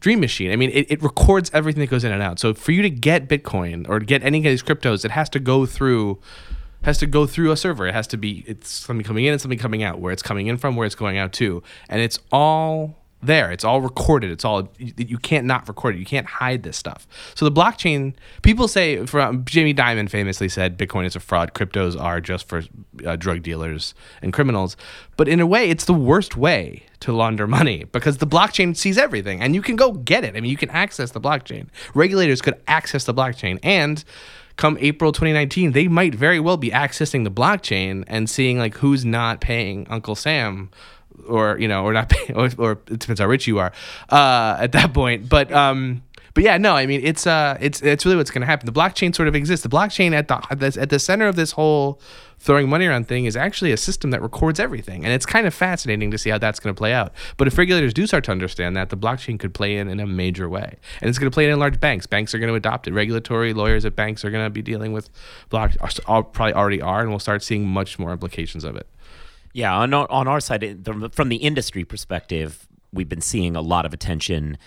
dream 0.00 0.18
machine. 0.18 0.50
I 0.50 0.56
mean, 0.56 0.70
it, 0.70 0.90
it 0.90 1.00
records 1.00 1.48
everything 1.54 1.80
that 1.80 1.90
goes 1.90 2.02
in 2.02 2.10
and 2.10 2.20
out. 2.20 2.40
So 2.40 2.54
for 2.54 2.72
you 2.72 2.82
to 2.82 2.90
get 2.90 3.28
Bitcoin 3.28 3.88
or 3.88 4.00
get 4.00 4.24
any 4.24 4.38
of 4.38 4.44
these 4.44 4.64
cryptos, 4.64 5.04
it 5.04 5.12
has 5.12 5.30
to 5.30 5.38
go 5.38 5.64
through 5.64 6.18
has 6.82 6.98
to 6.98 7.06
go 7.06 7.24
through 7.24 7.52
a 7.52 7.56
server. 7.56 7.86
It 7.86 7.94
has 7.94 8.08
to 8.08 8.16
be 8.16 8.42
it's 8.48 8.68
something 8.68 9.04
coming 9.04 9.26
in 9.26 9.32
and 9.32 9.40
something 9.40 9.60
coming 9.60 9.84
out, 9.84 10.00
where 10.00 10.12
it's 10.12 10.24
coming 10.24 10.48
in 10.48 10.56
from, 10.56 10.74
where 10.74 10.86
it's 10.86 10.96
going 10.96 11.18
out 11.18 11.32
to. 11.34 11.62
And 11.88 12.00
it's 12.00 12.18
all 12.32 13.03
there. 13.26 13.50
It's 13.50 13.64
all 13.64 13.80
recorded. 13.80 14.30
It's 14.30 14.44
all 14.44 14.68
you 14.78 15.18
can't 15.18 15.46
not 15.46 15.68
record 15.68 15.96
it. 15.96 15.98
You 15.98 16.04
can't 16.04 16.26
hide 16.26 16.62
this 16.62 16.76
stuff. 16.76 17.06
So 17.34 17.44
the 17.44 17.52
blockchain, 17.52 18.14
people 18.42 18.68
say 18.68 19.04
from 19.06 19.44
Jamie 19.44 19.74
Dimon 19.74 20.08
famously 20.08 20.48
said 20.48 20.78
Bitcoin 20.78 21.06
is 21.06 21.16
a 21.16 21.20
fraud. 21.20 21.54
Cryptos 21.54 22.00
are 22.00 22.20
just 22.20 22.48
for 22.48 22.62
uh, 23.04 23.16
drug 23.16 23.42
dealers 23.42 23.94
and 24.22 24.32
criminals. 24.32 24.76
But 25.16 25.28
in 25.28 25.40
a 25.40 25.46
way, 25.46 25.70
it's 25.70 25.84
the 25.84 25.94
worst 25.94 26.36
way 26.36 26.84
to 27.00 27.12
launder 27.12 27.46
money 27.46 27.84
because 27.84 28.18
the 28.18 28.26
blockchain 28.26 28.76
sees 28.76 28.96
everything 28.96 29.40
and 29.40 29.54
you 29.54 29.62
can 29.62 29.76
go 29.76 29.92
get 29.92 30.24
it. 30.24 30.36
I 30.36 30.40
mean, 30.40 30.50
you 30.50 30.56
can 30.56 30.70
access 30.70 31.10
the 31.10 31.20
blockchain. 31.20 31.68
Regulators 31.94 32.40
could 32.40 32.60
access 32.66 33.04
the 33.04 33.14
blockchain 33.14 33.58
and 33.62 34.02
come 34.56 34.78
April 34.80 35.12
2019, 35.12 35.72
they 35.72 35.88
might 35.88 36.14
very 36.14 36.38
well 36.38 36.56
be 36.56 36.70
accessing 36.70 37.24
the 37.24 37.30
blockchain 37.30 38.04
and 38.06 38.30
seeing 38.30 38.58
like 38.58 38.76
who's 38.76 39.04
not 39.04 39.40
paying 39.40 39.86
Uncle 39.90 40.14
Sam 40.14 40.70
or 41.28 41.58
you 41.58 41.68
know, 41.68 41.84
or 41.84 41.92
not, 41.92 42.12
or, 42.34 42.50
or 42.58 42.72
it 42.72 42.98
depends 42.98 43.20
how 43.20 43.26
rich 43.26 43.46
you 43.46 43.58
are 43.58 43.72
uh, 44.10 44.56
at 44.60 44.72
that 44.72 44.92
point. 44.94 45.28
But 45.28 45.52
um, 45.52 46.02
but 46.34 46.42
yeah, 46.42 46.58
no, 46.58 46.74
I 46.74 46.86
mean 46.86 47.00
it's 47.04 47.26
uh 47.26 47.56
it's 47.60 47.80
it's 47.80 48.04
really 48.04 48.16
what's 48.16 48.30
going 48.30 48.40
to 48.40 48.46
happen. 48.46 48.66
The 48.66 48.72
blockchain 48.72 49.14
sort 49.14 49.28
of 49.28 49.36
exists. 49.36 49.62
The 49.62 49.68
blockchain 49.68 50.12
at 50.12 50.28
the 50.28 50.80
at 50.80 50.90
the- 50.90 50.98
center 50.98 51.26
of 51.26 51.36
this 51.36 51.52
whole 51.52 52.00
throwing 52.38 52.68
money 52.68 52.86
around 52.86 53.06
thing 53.06 53.24
is 53.24 53.36
actually 53.36 53.72
a 53.72 53.76
system 53.76 54.10
that 54.10 54.20
records 54.20 54.58
everything, 54.58 55.04
and 55.04 55.12
it's 55.12 55.24
kind 55.24 55.46
of 55.46 55.54
fascinating 55.54 56.10
to 56.10 56.18
see 56.18 56.30
how 56.30 56.38
that's 56.38 56.58
going 56.58 56.74
to 56.74 56.78
play 56.78 56.92
out. 56.92 57.12
But 57.36 57.46
if 57.46 57.56
regulators 57.56 57.94
do 57.94 58.06
start 58.06 58.24
to 58.24 58.32
understand 58.32 58.76
that, 58.76 58.90
the 58.90 58.96
blockchain 58.96 59.38
could 59.38 59.54
play 59.54 59.76
in 59.76 59.88
in 59.88 60.00
a 60.00 60.06
major 60.06 60.48
way, 60.48 60.76
and 61.00 61.08
it's 61.08 61.18
going 61.18 61.30
to 61.30 61.34
play 61.34 61.44
in 61.44 61.52
in 61.52 61.58
large 61.60 61.78
banks. 61.78 62.06
Banks 62.06 62.34
are 62.34 62.38
going 62.38 62.50
to 62.50 62.56
adopt 62.56 62.88
it. 62.88 62.92
Regulatory 62.92 63.54
lawyers 63.54 63.84
at 63.84 63.94
banks 63.94 64.24
are 64.24 64.30
going 64.30 64.44
to 64.44 64.50
be 64.50 64.62
dealing 64.62 64.92
with 64.92 65.10
block, 65.50 65.72
probably 66.04 66.52
already 66.52 66.82
are, 66.82 67.00
and 67.00 67.10
we'll 67.10 67.20
start 67.20 67.44
seeing 67.44 67.66
much 67.66 67.98
more 67.98 68.10
implications 68.10 68.64
of 68.64 68.74
it. 68.76 68.88
Yeah, 69.54 69.72
on 69.72 69.94
our, 69.94 70.10
on 70.10 70.26
our 70.26 70.40
side, 70.40 70.84
from 71.12 71.28
the 71.28 71.36
industry 71.36 71.84
perspective, 71.84 72.66
we've 72.92 73.08
been 73.08 73.20
seeing 73.20 73.54
a 73.54 73.60
lot 73.60 73.86
of 73.86 73.94
attention 73.94 74.58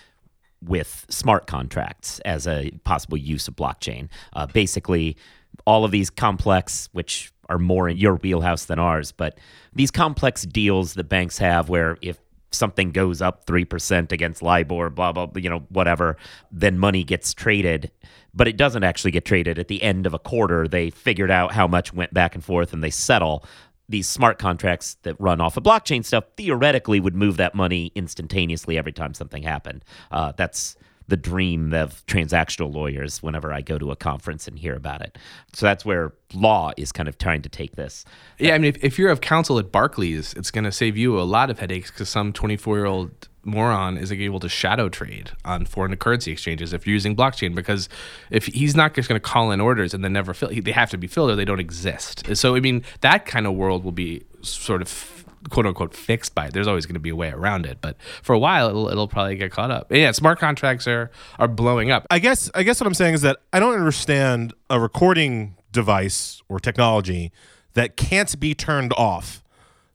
with 0.63 1.05
smart 1.09 1.45
contracts 1.45 2.19
as 2.21 2.47
a 2.47 2.71
possible 2.85 3.17
use 3.17 3.49
of 3.49 3.55
blockchain. 3.55 4.07
Uh, 4.31 4.47
basically, 4.47 5.17
all 5.65 5.83
of 5.83 5.91
these 5.91 6.09
complex, 6.09 6.87
which 6.93 7.33
are 7.49 7.59
more 7.59 7.89
in 7.89 7.97
your 7.97 8.15
wheelhouse 8.15 8.65
than 8.65 8.79
ours, 8.79 9.11
but 9.11 9.37
these 9.73 9.91
complex 9.91 10.43
deals 10.43 10.93
that 10.93 11.03
banks 11.03 11.37
have 11.37 11.67
where 11.67 11.97
if 12.01 12.17
something 12.51 12.91
goes 12.91 13.21
up 13.21 13.45
3% 13.45 14.11
against 14.11 14.41
LIBOR, 14.41 14.89
blah, 14.89 15.11
blah, 15.11 15.27
you 15.35 15.49
know, 15.49 15.65
whatever, 15.69 16.17
then 16.49 16.79
money 16.79 17.03
gets 17.03 17.33
traded. 17.33 17.91
But 18.33 18.47
it 18.47 18.55
doesn't 18.55 18.83
actually 18.83 19.11
get 19.11 19.25
traded 19.25 19.59
at 19.59 19.67
the 19.67 19.81
end 19.83 20.05
of 20.05 20.13
a 20.13 20.19
quarter. 20.19 20.67
They 20.67 20.89
figured 20.89 21.31
out 21.31 21.51
how 21.51 21.67
much 21.67 21.93
went 21.93 22.13
back 22.13 22.35
and 22.35 22.43
forth 22.43 22.71
and 22.71 22.83
they 22.83 22.89
settle. 22.89 23.43
These 23.89 24.09
smart 24.09 24.37
contracts 24.37 24.97
that 25.03 25.15
run 25.19 25.39
off 25.39 25.57
of 25.57 25.63
blockchain 25.63 26.03
stuff 26.03 26.25
theoretically 26.35 26.99
would 26.99 27.15
move 27.15 27.37
that 27.37 27.55
money 27.55 27.91
instantaneously 27.95 28.77
every 28.77 28.91
time 28.91 29.13
something 29.13 29.43
happened. 29.43 29.85
Uh, 30.11 30.33
that's 30.35 30.75
the 31.07 31.17
dream 31.17 31.73
of 31.73 32.05
transactional 32.05 32.73
lawyers 32.73 33.23
whenever 33.23 33.53
I 33.53 33.61
go 33.61 33.77
to 33.77 33.91
a 33.91 33.95
conference 33.95 34.47
and 34.47 34.59
hear 34.59 34.75
about 34.75 35.01
it. 35.01 35.17
So 35.53 35.65
that's 35.65 35.85
where 35.85 36.13
law 36.33 36.73
is 36.75 36.91
kind 36.91 37.07
of 37.07 37.17
trying 37.17 37.41
to 37.43 37.49
take 37.49 37.75
this. 37.75 38.03
Yeah, 38.37 38.55
I 38.55 38.57
mean, 38.57 38.69
if, 38.75 38.83
if 38.83 38.99
you're 38.99 39.09
of 39.09 39.21
counsel 39.21 39.57
at 39.57 39.71
Barclays, 39.71 40.33
it's 40.33 40.51
going 40.51 40.65
to 40.65 40.71
save 40.71 40.97
you 40.97 41.19
a 41.19 41.23
lot 41.23 41.49
of 41.49 41.59
headaches 41.59 41.91
because 41.91 42.09
some 42.09 42.33
24 42.33 42.77
year 42.77 42.85
old 42.85 43.29
moron 43.47 43.97
is 43.97 44.11
able 44.11 44.39
to 44.39 44.49
shadow 44.49 44.89
trade 44.89 45.31
on 45.45 45.65
foreign 45.65 45.95
currency 45.95 46.31
exchanges 46.31 46.73
if 46.73 46.85
you're 46.85 46.93
using 46.93 47.15
blockchain 47.15 47.55
because 47.55 47.89
if 48.29 48.45
he's 48.47 48.75
not 48.75 48.93
just 48.93 49.07
going 49.07 49.19
to 49.19 49.25
call 49.25 49.51
in 49.51 49.61
orders 49.61 49.93
and 49.93 50.03
then 50.03 50.13
never 50.13 50.33
fill, 50.33 50.49
they 50.49 50.71
have 50.71 50.89
to 50.91 50.97
be 50.97 51.07
filled 51.07 51.31
or 51.31 51.35
they 51.35 51.45
don't 51.45 51.59
exist. 51.59 52.35
So 52.35 52.55
I 52.55 52.59
mean, 52.59 52.83
that 53.01 53.25
kind 53.25 53.47
of 53.47 53.53
world 53.53 53.83
will 53.83 53.91
be 53.91 54.23
sort 54.41 54.81
of 54.81 55.25
quote 55.49 55.65
unquote 55.65 55.93
fixed 55.93 56.35
by 56.35 56.47
it. 56.47 56.53
There's 56.53 56.67
always 56.67 56.85
going 56.85 56.95
to 56.95 56.99
be 56.99 57.09
a 57.09 57.15
way 57.15 57.29
around 57.29 57.65
it, 57.65 57.79
but 57.81 57.95
for 58.21 58.33
a 58.33 58.39
while 58.39 58.69
it'll, 58.69 58.89
it'll 58.89 59.07
probably 59.07 59.35
get 59.35 59.51
caught 59.51 59.71
up. 59.71 59.91
Yeah, 59.91 60.11
smart 60.11 60.39
contracts 60.39 60.87
are 60.87 61.09
are 61.39 61.47
blowing 61.47 61.89
up. 61.89 62.05
I 62.11 62.19
guess 62.19 62.51
I 62.53 62.63
guess 62.63 62.79
what 62.79 62.87
I'm 62.87 62.93
saying 62.93 63.15
is 63.15 63.21
that 63.21 63.37
I 63.53 63.59
don't 63.59 63.73
understand 63.73 64.53
a 64.69 64.79
recording 64.79 65.55
device 65.71 66.41
or 66.49 66.59
technology 66.59 67.31
that 67.73 67.95
can't 67.95 68.39
be 68.39 68.53
turned 68.53 68.93
off 68.93 69.43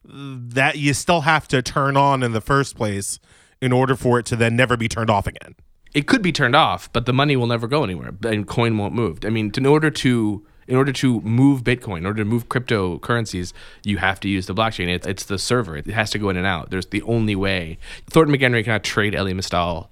that 0.05 0.77
you 0.77 0.93
still 0.93 1.21
have 1.21 1.47
to 1.47 1.61
turn 1.61 1.95
on 1.95 2.23
in 2.23 2.33
the 2.33 2.41
first 2.41 2.75
place 2.75 3.19
in 3.63 3.71
order 3.71 3.95
for 3.95 4.19
it 4.19 4.25
to 4.25 4.35
then 4.35 4.55
never 4.57 4.75
be 4.75 4.89
turned 4.89 5.09
off 5.09 5.25
again. 5.25 5.55
it 5.93 6.07
could 6.07 6.21
be 6.21 6.31
turned 6.31 6.55
off, 6.55 6.91
but 6.91 7.05
the 7.05 7.13
money 7.13 7.35
will 7.35 7.47
never 7.47 7.67
go 7.67 7.83
anywhere, 7.83 8.11
and 8.23 8.47
coin 8.47 8.77
won't 8.77 8.93
move. 8.93 9.19
I 9.23 9.29
mean, 9.29 9.51
in 9.55 9.65
order 9.65 9.89
to 9.89 10.45
in 10.67 10.75
order 10.75 10.93
to 10.93 11.19
move 11.21 11.63
Bitcoin, 11.63 11.99
in 11.99 12.05
order 12.05 12.23
to 12.23 12.29
move 12.29 12.47
cryptocurrencies, 12.49 13.51
you 13.83 13.97
have 13.97 14.19
to 14.21 14.29
use 14.29 14.45
the 14.47 14.53
blockchain. 14.53 14.87
It, 14.87 15.05
it's 15.05 15.25
the 15.25 15.37
server; 15.37 15.77
it 15.77 15.87
has 15.87 16.09
to 16.11 16.19
go 16.19 16.29
in 16.29 16.37
and 16.37 16.47
out. 16.47 16.71
There's 16.71 16.87
the 16.87 17.03
only 17.03 17.35
way. 17.35 17.77
Thornton 18.09 18.35
McEnery 18.35 18.63
cannot 18.65 18.83
trade 18.83 19.15
Elie 19.15 19.33
Mystal 19.33 19.89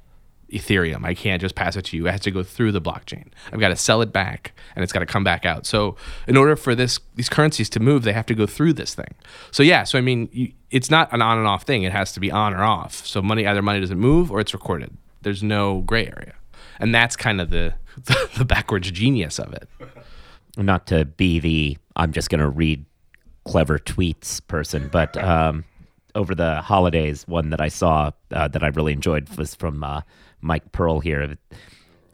Ethereum. 0.51 1.05
I 1.05 1.13
can't 1.13 1.41
just 1.41 1.55
pass 1.55 1.75
it 1.75 1.85
to 1.85 1.97
you. 1.97 2.07
It 2.07 2.11
has 2.11 2.21
to 2.21 2.31
go 2.31 2.43
through 2.43 2.71
the 2.71 2.81
blockchain. 2.81 3.27
I've 3.51 3.59
got 3.59 3.69
to 3.69 3.75
sell 3.75 4.01
it 4.01 4.11
back, 4.11 4.53
and 4.75 4.83
it's 4.83 4.93
got 4.93 4.99
to 4.99 5.05
come 5.05 5.23
back 5.23 5.45
out. 5.45 5.65
So, 5.65 5.95
in 6.27 6.37
order 6.37 6.55
for 6.55 6.75
this 6.75 6.99
these 7.15 7.29
currencies 7.29 7.69
to 7.71 7.79
move, 7.79 8.03
they 8.03 8.13
have 8.13 8.25
to 8.27 8.35
go 8.35 8.45
through 8.45 8.73
this 8.73 8.93
thing. 8.93 9.13
So, 9.51 9.63
yeah. 9.63 9.83
So, 9.83 9.97
I 9.97 10.01
mean, 10.01 10.29
you, 10.31 10.51
it's 10.69 10.89
not 10.89 11.11
an 11.13 11.21
on 11.21 11.37
and 11.37 11.47
off 11.47 11.63
thing. 11.63 11.83
It 11.83 11.91
has 11.91 12.11
to 12.13 12.19
be 12.19 12.31
on 12.31 12.53
or 12.53 12.63
off. 12.63 13.05
So, 13.05 13.21
money 13.21 13.47
either 13.47 13.61
money 13.61 13.79
doesn't 13.79 13.99
move 13.99 14.31
or 14.31 14.39
it's 14.39 14.53
recorded. 14.53 14.95
There's 15.21 15.43
no 15.43 15.81
gray 15.81 16.07
area, 16.07 16.33
and 16.79 16.93
that's 16.93 17.15
kind 17.15 17.39
of 17.39 17.49
the 17.49 17.73
the 18.37 18.45
backwards 18.45 18.91
genius 18.91 19.39
of 19.39 19.53
it. 19.53 19.69
not 20.57 20.87
to 20.87 21.05
be 21.05 21.39
the 21.39 21.77
I'm 21.95 22.11
just 22.11 22.29
going 22.29 22.41
to 22.41 22.49
read 22.49 22.85
clever 23.45 23.79
tweets 23.79 24.45
person, 24.47 24.89
but 24.91 25.17
um, 25.17 25.65
over 26.15 26.35
the 26.35 26.61
holidays, 26.61 27.27
one 27.27 27.49
that 27.51 27.61
I 27.61 27.67
saw 27.67 28.11
uh, 28.31 28.47
that 28.47 28.63
I 28.63 28.67
really 28.67 28.93
enjoyed 28.93 29.29
was 29.37 29.55
from 29.55 29.83
uh, 29.83 30.01
Mike 30.41 30.71
Pearl 30.71 30.99
here. 30.99 31.37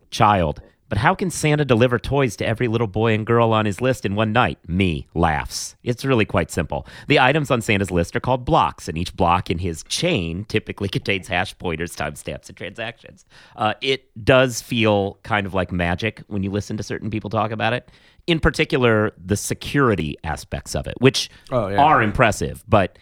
Child, 0.10 0.62
but 0.90 0.98
how 1.00 1.14
can 1.14 1.30
Santa 1.30 1.66
deliver 1.66 2.00
toys 2.00 2.38
to 2.38 2.46
every 2.48 2.70
little 2.70 2.88
boy 2.88 3.14
and 3.14 3.26
girl 3.26 3.52
on 3.52 3.66
his 3.66 3.82
list 3.82 4.06
in 4.06 4.16
one 4.16 4.32
night? 4.32 4.58
Me 4.70 5.06
laughs. 5.14 5.76
It's 5.84 6.06
really 6.06 6.24
quite 6.24 6.50
simple. 6.50 6.88
The 7.10 7.20
items 7.20 7.52
on 7.52 7.60
Santa's 7.62 7.92
list 7.92 8.16
are 8.16 8.22
called 8.22 8.46
blocks, 8.46 8.88
and 8.88 8.98
each 8.98 9.14
block 9.18 9.52
in 9.52 9.58
his 9.58 9.84
chain 9.84 10.46
typically 10.46 10.88
contains 10.98 11.28
hash 11.28 11.58
pointers, 11.58 11.94
timestamps, 11.94 12.48
and 12.48 12.56
transactions. 12.58 13.26
Uh, 13.58 13.74
it 13.82 14.10
does 14.24 14.62
feel 14.62 15.20
kind 15.24 15.46
of 15.46 15.54
like 15.54 15.74
magic 15.74 16.24
when 16.28 16.42
you 16.42 16.52
listen 16.52 16.78
to 16.78 16.84
certain 16.84 17.10
people 17.10 17.30
talk 17.30 17.52
about 17.52 17.74
it. 17.74 17.92
In 18.26 18.40
particular, 18.40 19.12
the 19.22 19.36
security 19.36 20.16
aspects 20.24 20.74
of 20.74 20.88
it, 20.88 20.96
which 21.00 21.30
Oh, 21.52 21.68
yeah. 21.68 21.82
are 21.82 22.02
impressive, 22.02 22.64
but 22.66 22.98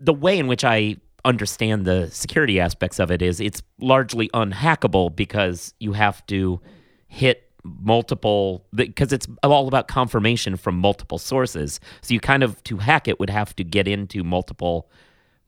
the 0.00 0.12
way 0.14 0.36
in 0.36 0.48
which 0.48 0.64
I 0.64 0.96
understand 1.24 1.84
the 1.84 2.10
security 2.10 2.60
aspects 2.60 2.98
of 2.98 3.10
it 3.10 3.22
is 3.22 3.40
it's 3.40 3.62
largely 3.80 4.28
unhackable 4.34 5.14
because 5.14 5.74
you 5.80 5.92
have 5.92 6.24
to 6.26 6.60
hit 7.08 7.50
multiple 7.64 8.64
because 8.74 9.12
it's 9.12 9.26
all 9.42 9.68
about 9.68 9.88
confirmation 9.88 10.56
from 10.56 10.76
multiple 10.76 11.18
sources 11.18 11.80
so 12.00 12.14
you 12.14 12.20
kind 12.20 12.42
of 12.42 12.62
to 12.64 12.78
hack 12.78 13.08
it 13.08 13.18
would 13.18 13.30
have 13.30 13.54
to 13.54 13.64
get 13.64 13.88
into 13.88 14.22
multiple 14.22 14.88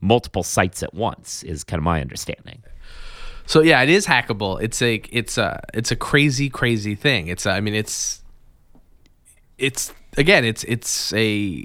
multiple 0.00 0.42
sites 0.42 0.82
at 0.82 0.92
once 0.92 1.42
is 1.44 1.62
kind 1.64 1.78
of 1.78 1.84
my 1.84 2.00
understanding 2.00 2.62
So 3.46 3.62
yeah, 3.62 3.82
it 3.82 3.88
is 3.88 4.06
hackable. 4.06 4.62
It's 4.62 4.80
a 4.80 5.02
it's 5.10 5.36
a 5.36 5.60
it's 5.74 5.90
a 5.90 5.96
crazy 5.96 6.48
crazy 6.48 6.94
thing. 6.94 7.26
It's 7.26 7.46
a, 7.46 7.50
I 7.50 7.60
mean 7.60 7.74
it's 7.74 8.22
it's 9.58 9.92
again 10.16 10.44
it's 10.44 10.62
it's 10.64 11.12
a 11.14 11.64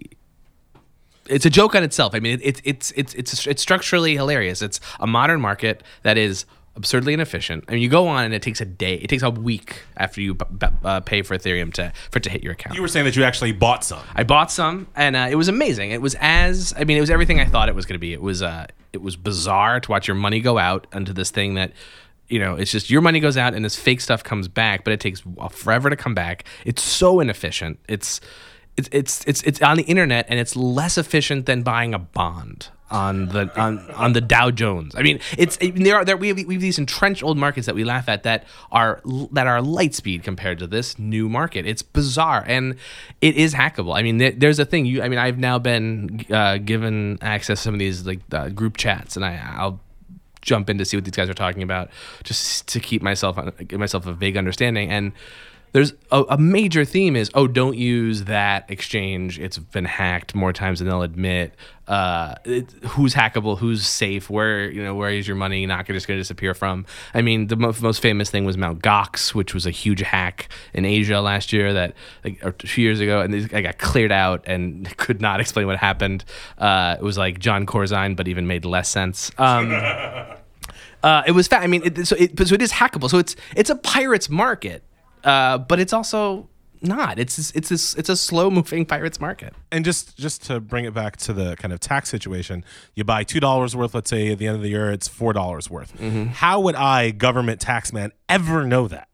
it's 1.27 1.45
a 1.45 1.49
joke 1.49 1.75
on 1.75 1.83
itself. 1.83 2.13
I 2.15 2.19
mean, 2.19 2.39
it, 2.41 2.61
it's 2.63 2.91
it's 2.95 3.13
it's 3.13 3.47
it's 3.47 3.61
structurally 3.61 4.15
hilarious. 4.15 4.61
It's 4.61 4.79
a 4.99 5.07
modern 5.07 5.41
market 5.41 5.83
that 6.03 6.17
is 6.17 6.45
absurdly 6.75 7.13
inefficient. 7.13 7.63
I 7.67 7.73
mean, 7.73 7.81
you 7.81 7.89
go 7.89 8.07
on 8.07 8.25
and 8.25 8.33
it 8.33 8.41
takes 8.41 8.59
a 8.59 8.65
day. 8.65 8.95
It 8.95 9.07
takes 9.07 9.23
a 9.23 9.29
week 9.29 9.83
after 9.95 10.19
you 10.21 10.33
b- 10.33 10.45
b- 10.57 10.67
uh, 10.83 10.99
pay 10.99 11.21
for 11.21 11.37
Ethereum 11.37 11.73
to 11.75 11.93
for 12.11 12.17
it 12.17 12.23
to 12.23 12.29
hit 12.29 12.43
your 12.43 12.53
account. 12.53 12.75
You 12.75 12.81
were 12.81 12.87
saying 12.87 13.05
that 13.05 13.15
you 13.15 13.23
actually 13.23 13.53
bought 13.53 13.83
some. 13.83 14.01
I 14.13 14.23
bought 14.23 14.51
some, 14.51 14.87
and 14.95 15.15
uh, 15.15 15.27
it 15.29 15.35
was 15.35 15.47
amazing. 15.47 15.91
It 15.91 16.01
was 16.01 16.15
as 16.19 16.73
I 16.77 16.83
mean, 16.83 16.97
it 16.97 17.01
was 17.01 17.09
everything 17.09 17.39
I 17.39 17.45
thought 17.45 17.69
it 17.69 17.75
was 17.75 17.85
going 17.85 17.95
to 17.95 17.99
be. 17.99 18.13
It 18.13 18.21
was 18.21 18.41
uh, 18.41 18.67
it 18.93 19.01
was 19.01 19.15
bizarre 19.15 19.79
to 19.79 19.91
watch 19.91 20.07
your 20.07 20.15
money 20.15 20.41
go 20.41 20.57
out 20.57 20.87
into 20.93 21.13
this 21.13 21.31
thing 21.31 21.55
that. 21.55 21.71
You 22.27 22.39
know, 22.39 22.55
it's 22.55 22.71
just 22.71 22.89
your 22.89 23.01
money 23.01 23.19
goes 23.19 23.37
out 23.37 23.53
and 23.53 23.63
this 23.63 23.75
fake 23.75 24.01
stuff 24.01 24.23
comes 24.23 24.47
back, 24.47 24.83
but 24.83 24.91
it 24.91 24.99
takes 24.99 25.21
forever 25.51 25.91
to 25.91 25.95
come 25.95 26.15
back. 26.15 26.43
It's 26.65 26.81
so 26.81 27.19
inefficient. 27.19 27.77
It's 27.87 28.19
it's 28.77 28.89
it's 28.91 29.25
it's 29.25 29.41
it's 29.43 29.61
on 29.61 29.77
the 29.77 29.83
internet 29.83 30.25
and 30.29 30.39
it's 30.39 30.55
less 30.55 30.97
efficient 30.97 31.45
than 31.45 31.63
buying 31.63 31.93
a 31.93 31.99
bond 31.99 32.69
on 32.91 33.27
the 33.29 33.49
on 33.59 33.79
on 33.91 34.13
the 34.13 34.21
Dow 34.21 34.51
Jones. 34.51 34.95
I 34.95 35.01
mean, 35.01 35.19
it's 35.37 35.57
I 35.61 35.71
mean, 35.71 35.83
there 35.83 35.95
are 35.95 36.05
there 36.05 36.17
we 36.17 36.27
have, 36.27 36.37
we 36.45 36.55
have 36.55 36.61
these 36.61 36.77
entrenched 36.77 37.23
old 37.23 37.37
markets 37.37 37.65
that 37.65 37.75
we 37.75 37.83
laugh 37.83 38.07
at 38.07 38.23
that 38.23 38.45
are 38.71 39.01
that 39.31 39.47
are 39.47 39.61
light 39.61 39.95
speed 39.95 40.23
compared 40.23 40.59
to 40.59 40.67
this 40.67 40.99
new 40.99 41.27
market. 41.27 41.65
It's 41.65 41.81
bizarre 41.81 42.43
and 42.47 42.75
it 43.21 43.35
is 43.35 43.53
hackable. 43.53 43.97
I 43.97 44.03
mean, 44.03 44.17
there, 44.17 44.31
there's 44.31 44.59
a 44.59 44.65
thing 44.65 44.85
you. 44.85 45.01
I 45.01 45.09
mean, 45.09 45.19
I've 45.19 45.39
now 45.39 45.57
been 45.57 46.25
uh, 46.29 46.57
given 46.57 47.17
access 47.21 47.59
to 47.59 47.63
some 47.63 47.73
of 47.73 47.79
these 47.79 48.05
like 48.05 48.19
uh, 48.31 48.49
group 48.49 48.77
chats, 48.77 49.15
and 49.15 49.25
I 49.25 49.41
I'll 49.55 49.79
jump 50.41 50.69
in 50.69 50.77
to 50.77 50.85
see 50.85 50.95
what 50.95 51.03
these 51.05 51.15
guys 51.15 51.27
are 51.27 51.33
talking 51.33 51.63
about 51.63 51.89
just 52.23 52.67
to 52.67 52.79
keep 52.79 53.01
myself 53.01 53.39
give 53.67 53.79
myself 53.79 54.05
a 54.05 54.13
vague 54.13 54.37
understanding 54.37 54.91
and 54.91 55.11
there's 55.75 55.91
a, 56.09 56.23
a 56.29 56.37
major 56.37 56.85
theme 56.85 57.17
is 57.17 57.29
oh 57.33 57.47
don't 57.47 57.75
use 57.75 58.23
that 58.23 58.71
exchange. 58.71 59.37
It's 59.37 59.57
been 59.57 59.83
hacked 59.83 60.33
more 60.33 60.53
times 60.53 60.79
than 60.79 60.87
they'll 60.87 61.01
admit. 61.01 61.53
Uh, 61.85 62.35
it, 62.45 62.71
who's 62.85 63.13
hackable? 63.13 63.59
Who's 63.59 63.85
safe? 63.85 64.29
Where 64.29 64.71
you 64.71 64.81
know 64.81 64.95
where 64.95 65.09
is 65.09 65.27
your 65.27 65.35
money 65.35 65.65
not 65.65 65.85
just 65.85 66.07
going 66.07 66.17
to 66.17 66.21
disappear 66.21 66.53
from? 66.53 66.85
I 67.13 67.21
mean 67.21 67.47
the 67.47 67.57
mo- 67.57 67.75
most 67.81 68.01
famous 68.01 68.29
thing 68.29 68.45
was 68.45 68.55
mount 68.57 68.83
gox 68.83 69.33
which 69.33 69.53
was 69.53 69.65
a 69.65 69.69
huge 69.69 69.99
hack 69.99 70.47
in 70.73 70.85
asia 70.85 71.19
last 71.19 71.51
year 71.51 71.73
that 71.73 71.93
like 72.23 72.39
or 72.41 72.53
two 72.53 72.81
years 72.81 73.01
ago 73.01 73.19
and 73.19 73.35
i 73.53 73.59
got 73.59 73.77
cleared 73.77 74.13
out 74.13 74.47
and 74.47 74.95
could 74.97 75.19
not 75.19 75.41
explain 75.41 75.67
what 75.67 75.75
happened. 75.75 76.23
Uh, 76.57 76.95
it 76.97 77.03
was 77.03 77.17
like 77.17 77.37
john 77.37 77.65
corzine 77.65 78.15
but 78.15 78.29
even 78.29 78.47
made 78.47 78.63
less 78.63 78.87
sense. 78.87 79.29
Um, 79.37 79.73
uh, 81.03 81.23
it 81.27 81.33
was 81.33 81.49
fat. 81.49 81.63
I 81.63 81.67
mean, 81.67 81.81
it, 81.83 82.07
so 82.07 82.15
it, 82.15 82.47
so 82.47 82.55
it 82.55 82.61
is 82.61 82.71
hackable. 82.71 83.09
So 83.09 83.17
it's 83.17 83.35
it's 83.57 83.69
a 83.69 83.75
pirate's 83.75 84.29
market, 84.29 84.81
uh, 85.25 85.57
but 85.57 85.79
it's 85.79 85.91
also 85.91 86.47
not. 86.81 87.19
It's 87.19 87.51
it's 87.51 87.69
this, 87.69 87.95
it's 87.95 88.09
a 88.09 88.15
slow 88.15 88.49
moving 88.49 88.85
pirates 88.93 89.19
market. 89.19 89.53
And 89.71 89.83
just 89.83 90.17
just 90.17 90.43
to 90.45 90.59
bring 90.59 90.85
it 90.85 90.93
back 90.93 91.17
to 91.17 91.33
the 91.33 91.55
kind 91.57 91.73
of 91.73 91.79
tax 91.79 92.09
situation, 92.09 92.63
you 92.93 93.03
buy 93.03 93.23
two 93.23 93.39
dollars 93.39 93.75
worth. 93.75 93.93
Let's 93.93 94.09
say 94.09 94.31
at 94.31 94.37
the 94.37 94.47
end 94.47 94.55
of 94.55 94.61
the 94.61 94.69
year, 94.69 94.91
it's 94.91 95.07
four 95.07 95.33
dollars 95.33 95.69
worth. 95.69 95.99
How 96.35 96.59
would 96.61 96.75
I, 96.75 97.11
government 97.11 97.59
tax 97.59 97.91
man, 97.91 98.11
ever 98.29 98.65
know 98.65 98.87
that? 98.87 99.09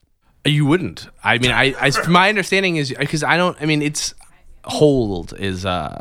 You 0.45 0.65
wouldn't. 0.65 1.07
I 1.23 1.37
mean, 1.37 1.51
I, 1.51 1.75
I 1.79 1.91
my 2.07 2.29
understanding 2.29 2.75
is 2.75 2.93
because 2.97 3.23
I 3.23 3.37
don't. 3.37 3.57
I 3.61 3.65
mean, 3.65 3.81
it's 3.81 4.13
hold 4.65 5.33
is 5.39 5.65
uh, 5.65 5.99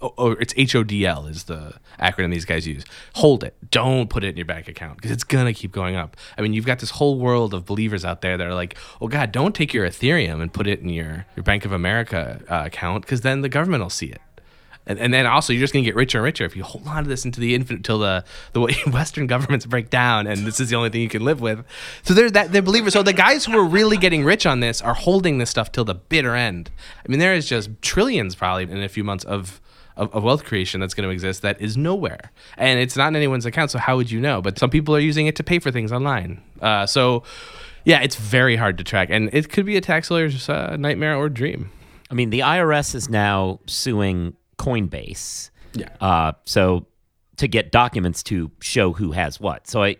or 0.00 0.40
it's 0.40 0.54
H 0.56 0.74
O 0.74 0.84
D 0.84 1.06
L 1.06 1.26
is 1.26 1.44
the 1.44 1.74
acronym 2.00 2.32
these 2.32 2.44
guys 2.44 2.66
use. 2.66 2.84
Hold 3.14 3.44
it. 3.44 3.56
Don't 3.70 4.08
put 4.10 4.24
it 4.24 4.28
in 4.28 4.36
your 4.36 4.46
bank 4.46 4.68
account 4.68 4.96
because 4.96 5.10
it's 5.10 5.24
gonna 5.24 5.54
keep 5.54 5.72
going 5.72 5.96
up. 5.96 6.16
I 6.36 6.42
mean, 6.42 6.52
you've 6.52 6.66
got 6.66 6.78
this 6.78 6.90
whole 6.90 7.18
world 7.18 7.54
of 7.54 7.64
believers 7.64 8.04
out 8.04 8.20
there 8.20 8.36
that 8.36 8.46
are 8.46 8.54
like, 8.54 8.76
oh 9.00 9.08
God, 9.08 9.32
don't 9.32 9.54
take 9.54 9.72
your 9.72 9.86
Ethereum 9.86 10.40
and 10.40 10.52
put 10.52 10.66
it 10.66 10.80
in 10.80 10.88
your 10.88 11.26
your 11.36 11.42
Bank 11.42 11.64
of 11.64 11.72
America 11.72 12.40
uh, 12.48 12.62
account 12.66 13.02
because 13.02 13.22
then 13.22 13.40
the 13.40 13.48
government 13.48 13.82
will 13.82 13.90
see 13.90 14.06
it. 14.06 14.20
And, 14.86 15.00
and 15.00 15.12
then 15.12 15.26
also 15.26 15.52
you're 15.52 15.60
just 15.60 15.72
gonna 15.72 15.84
get 15.84 15.96
richer 15.96 16.18
and 16.18 16.24
richer 16.24 16.44
if 16.44 16.54
you 16.54 16.62
hold 16.62 16.86
on 16.86 17.02
to 17.02 17.08
this 17.08 17.24
into 17.24 17.40
the 17.40 17.54
infinite 17.54 17.84
till 17.84 17.98
the 17.98 18.24
the 18.52 18.60
Western 18.92 19.26
governments 19.26 19.66
break 19.66 19.90
down 19.90 20.26
and 20.26 20.46
this 20.46 20.60
is 20.60 20.70
the 20.70 20.76
only 20.76 20.90
thing 20.90 21.00
you 21.00 21.08
can 21.08 21.24
live 21.24 21.40
with. 21.40 21.64
So 22.02 22.14
there's 22.14 22.32
that 22.32 22.52
the 22.52 22.62
believers. 22.62 22.92
So 22.92 23.02
the 23.02 23.12
guys 23.12 23.44
who 23.44 23.58
are 23.58 23.64
really 23.64 23.96
getting 23.96 24.24
rich 24.24 24.46
on 24.46 24.60
this 24.60 24.80
are 24.80 24.94
holding 24.94 25.38
this 25.38 25.50
stuff 25.50 25.72
till 25.72 25.84
the 25.84 25.94
bitter 25.94 26.36
end. 26.36 26.70
I 27.04 27.08
mean, 27.08 27.18
there 27.18 27.34
is 27.34 27.48
just 27.48 27.70
trillions 27.82 28.36
probably 28.36 28.64
in 28.64 28.82
a 28.82 28.88
few 28.88 29.02
months 29.02 29.24
of 29.24 29.60
of, 29.96 30.14
of 30.14 30.22
wealth 30.22 30.44
creation 30.44 30.80
that's 30.80 30.94
going 30.94 31.08
to 31.08 31.12
exist 31.12 31.42
that 31.42 31.60
is 31.60 31.76
nowhere, 31.76 32.30
and 32.56 32.80
it's 32.80 32.96
not 32.96 33.08
in 33.08 33.16
anyone's 33.16 33.46
account. 33.46 33.70
So 33.70 33.78
how 33.78 33.96
would 33.96 34.10
you 34.10 34.20
know? 34.20 34.42
But 34.42 34.58
some 34.58 34.70
people 34.70 34.94
are 34.94 35.00
using 35.00 35.26
it 35.26 35.36
to 35.36 35.44
pay 35.44 35.58
for 35.58 35.70
things 35.70 35.92
online. 35.92 36.42
Uh, 36.60 36.86
so 36.86 37.22
yeah, 37.84 38.00
it's 38.02 38.16
very 38.16 38.56
hard 38.56 38.78
to 38.78 38.84
track, 38.84 39.08
and 39.10 39.30
it 39.32 39.50
could 39.50 39.66
be 39.66 39.76
a 39.76 39.80
tax 39.80 40.10
lawyer's 40.10 40.48
uh, 40.48 40.76
nightmare 40.76 41.16
or 41.16 41.28
dream. 41.28 41.70
I 42.10 42.14
mean, 42.14 42.30
the 42.30 42.40
IRS 42.40 42.94
is 42.94 43.08
now 43.08 43.60
suing 43.66 44.36
Coinbase. 44.58 45.50
Yeah. 45.74 45.88
Uh, 46.00 46.32
so 46.44 46.86
to 47.36 47.48
get 47.48 47.70
documents 47.70 48.22
to 48.24 48.50
show 48.60 48.92
who 48.92 49.12
has 49.12 49.40
what. 49.40 49.66
So 49.66 49.82
I, 49.82 49.96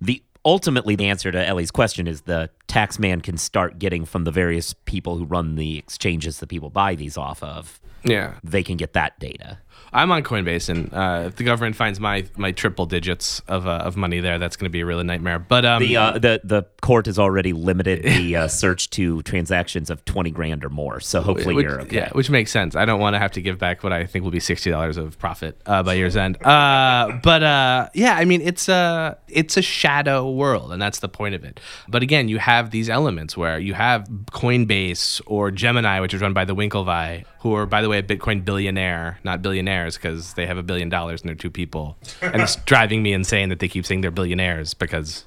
the 0.00 0.22
ultimately 0.44 0.96
the 0.96 1.06
answer 1.06 1.30
to 1.30 1.46
Elie's 1.46 1.70
question 1.70 2.06
is 2.06 2.22
the 2.22 2.50
tax 2.66 2.98
man 2.98 3.20
can 3.20 3.36
start 3.36 3.78
getting 3.78 4.04
from 4.04 4.24
the 4.24 4.30
various 4.30 4.72
people 4.72 5.16
who 5.16 5.24
run 5.24 5.56
the 5.56 5.78
exchanges 5.78 6.40
that 6.40 6.48
people 6.48 6.70
buy 6.70 6.94
these 6.94 7.16
off 7.16 7.42
of. 7.42 7.80
Yeah. 8.04 8.34
They 8.42 8.62
can 8.62 8.76
get 8.76 8.92
that 8.94 9.18
data. 9.18 9.58
I'm 9.92 10.12
on 10.12 10.22
Coinbase, 10.22 10.68
and 10.68 10.92
uh, 10.94 11.26
if 11.26 11.36
the 11.36 11.44
government 11.44 11.76
finds 11.76 11.98
my 11.98 12.24
my 12.36 12.52
triple 12.52 12.86
digits 12.86 13.40
of 13.48 13.66
uh, 13.66 13.70
of 13.70 13.96
money 13.96 14.20
there, 14.20 14.38
that's 14.38 14.56
going 14.56 14.66
to 14.66 14.70
be 14.70 14.80
a 14.80 14.86
really 14.86 15.04
nightmare. 15.04 15.38
But 15.38 15.64
um, 15.64 15.82
The 15.82 15.96
uh, 15.96 16.12
the 16.18 16.40
the 16.44 16.66
court 16.80 17.06
has 17.06 17.18
already 17.18 17.52
limited 17.52 18.04
the 18.04 18.36
uh, 18.36 18.48
search 18.48 18.90
to 18.90 19.22
transactions 19.22 19.90
of 19.90 20.04
twenty 20.04 20.30
grand 20.30 20.64
or 20.64 20.68
more. 20.68 21.00
So 21.00 21.20
hopefully 21.20 21.56
which, 21.56 21.64
you're 21.64 21.80
okay. 21.82 21.96
yeah, 21.96 22.10
which 22.10 22.30
makes 22.30 22.50
sense. 22.50 22.76
I 22.76 22.84
don't 22.84 23.00
want 23.00 23.14
to 23.14 23.18
have 23.18 23.32
to 23.32 23.42
give 23.42 23.58
back 23.58 23.82
what 23.82 23.92
I 23.92 24.06
think 24.06 24.22
will 24.22 24.30
be 24.30 24.40
sixty 24.40 24.70
dollars 24.70 24.96
of 24.96 25.18
profit 25.18 25.60
uh, 25.66 25.82
by 25.82 25.94
year's 25.94 26.16
end. 26.16 26.36
Uh, 26.44 27.18
but 27.22 27.42
uh, 27.42 27.88
yeah, 27.94 28.14
I 28.14 28.24
mean 28.24 28.42
it's 28.42 28.68
a 28.68 29.18
it's 29.28 29.56
a 29.56 29.62
shadow 29.62 30.30
world, 30.30 30.72
and 30.72 30.80
that's 30.80 31.00
the 31.00 31.08
point 31.08 31.34
of 31.34 31.44
it. 31.44 31.58
But 31.88 32.02
again, 32.02 32.28
you 32.28 32.38
have 32.38 32.70
these 32.70 32.88
elements 32.88 33.36
where 33.36 33.58
you 33.58 33.74
have 33.74 34.08
Coinbase 34.30 35.20
or 35.26 35.50
Gemini, 35.50 36.00
which 36.00 36.14
is 36.14 36.20
run 36.20 36.32
by 36.32 36.44
the 36.44 36.54
Winklevi, 36.54 37.24
who 37.40 37.54
are 37.54 37.66
by 37.66 37.82
the 37.82 37.88
way 37.88 37.98
a 37.98 38.02
Bitcoin 38.02 38.44
billionaire, 38.44 39.18
not 39.24 39.42
billionaires, 39.70 39.96
because 39.96 40.34
they 40.34 40.46
have 40.46 40.58
a 40.58 40.62
billion 40.62 40.88
dollars 40.88 41.22
and 41.22 41.28
they're 41.28 41.36
two 41.36 41.50
people, 41.50 41.96
and 42.20 42.42
it's 42.42 42.56
driving 42.56 43.02
me 43.02 43.12
insane 43.12 43.48
that 43.50 43.58
they 43.60 43.68
keep 43.68 43.86
saying 43.86 44.00
they're 44.00 44.10
billionaires 44.10 44.74
because 44.74 45.24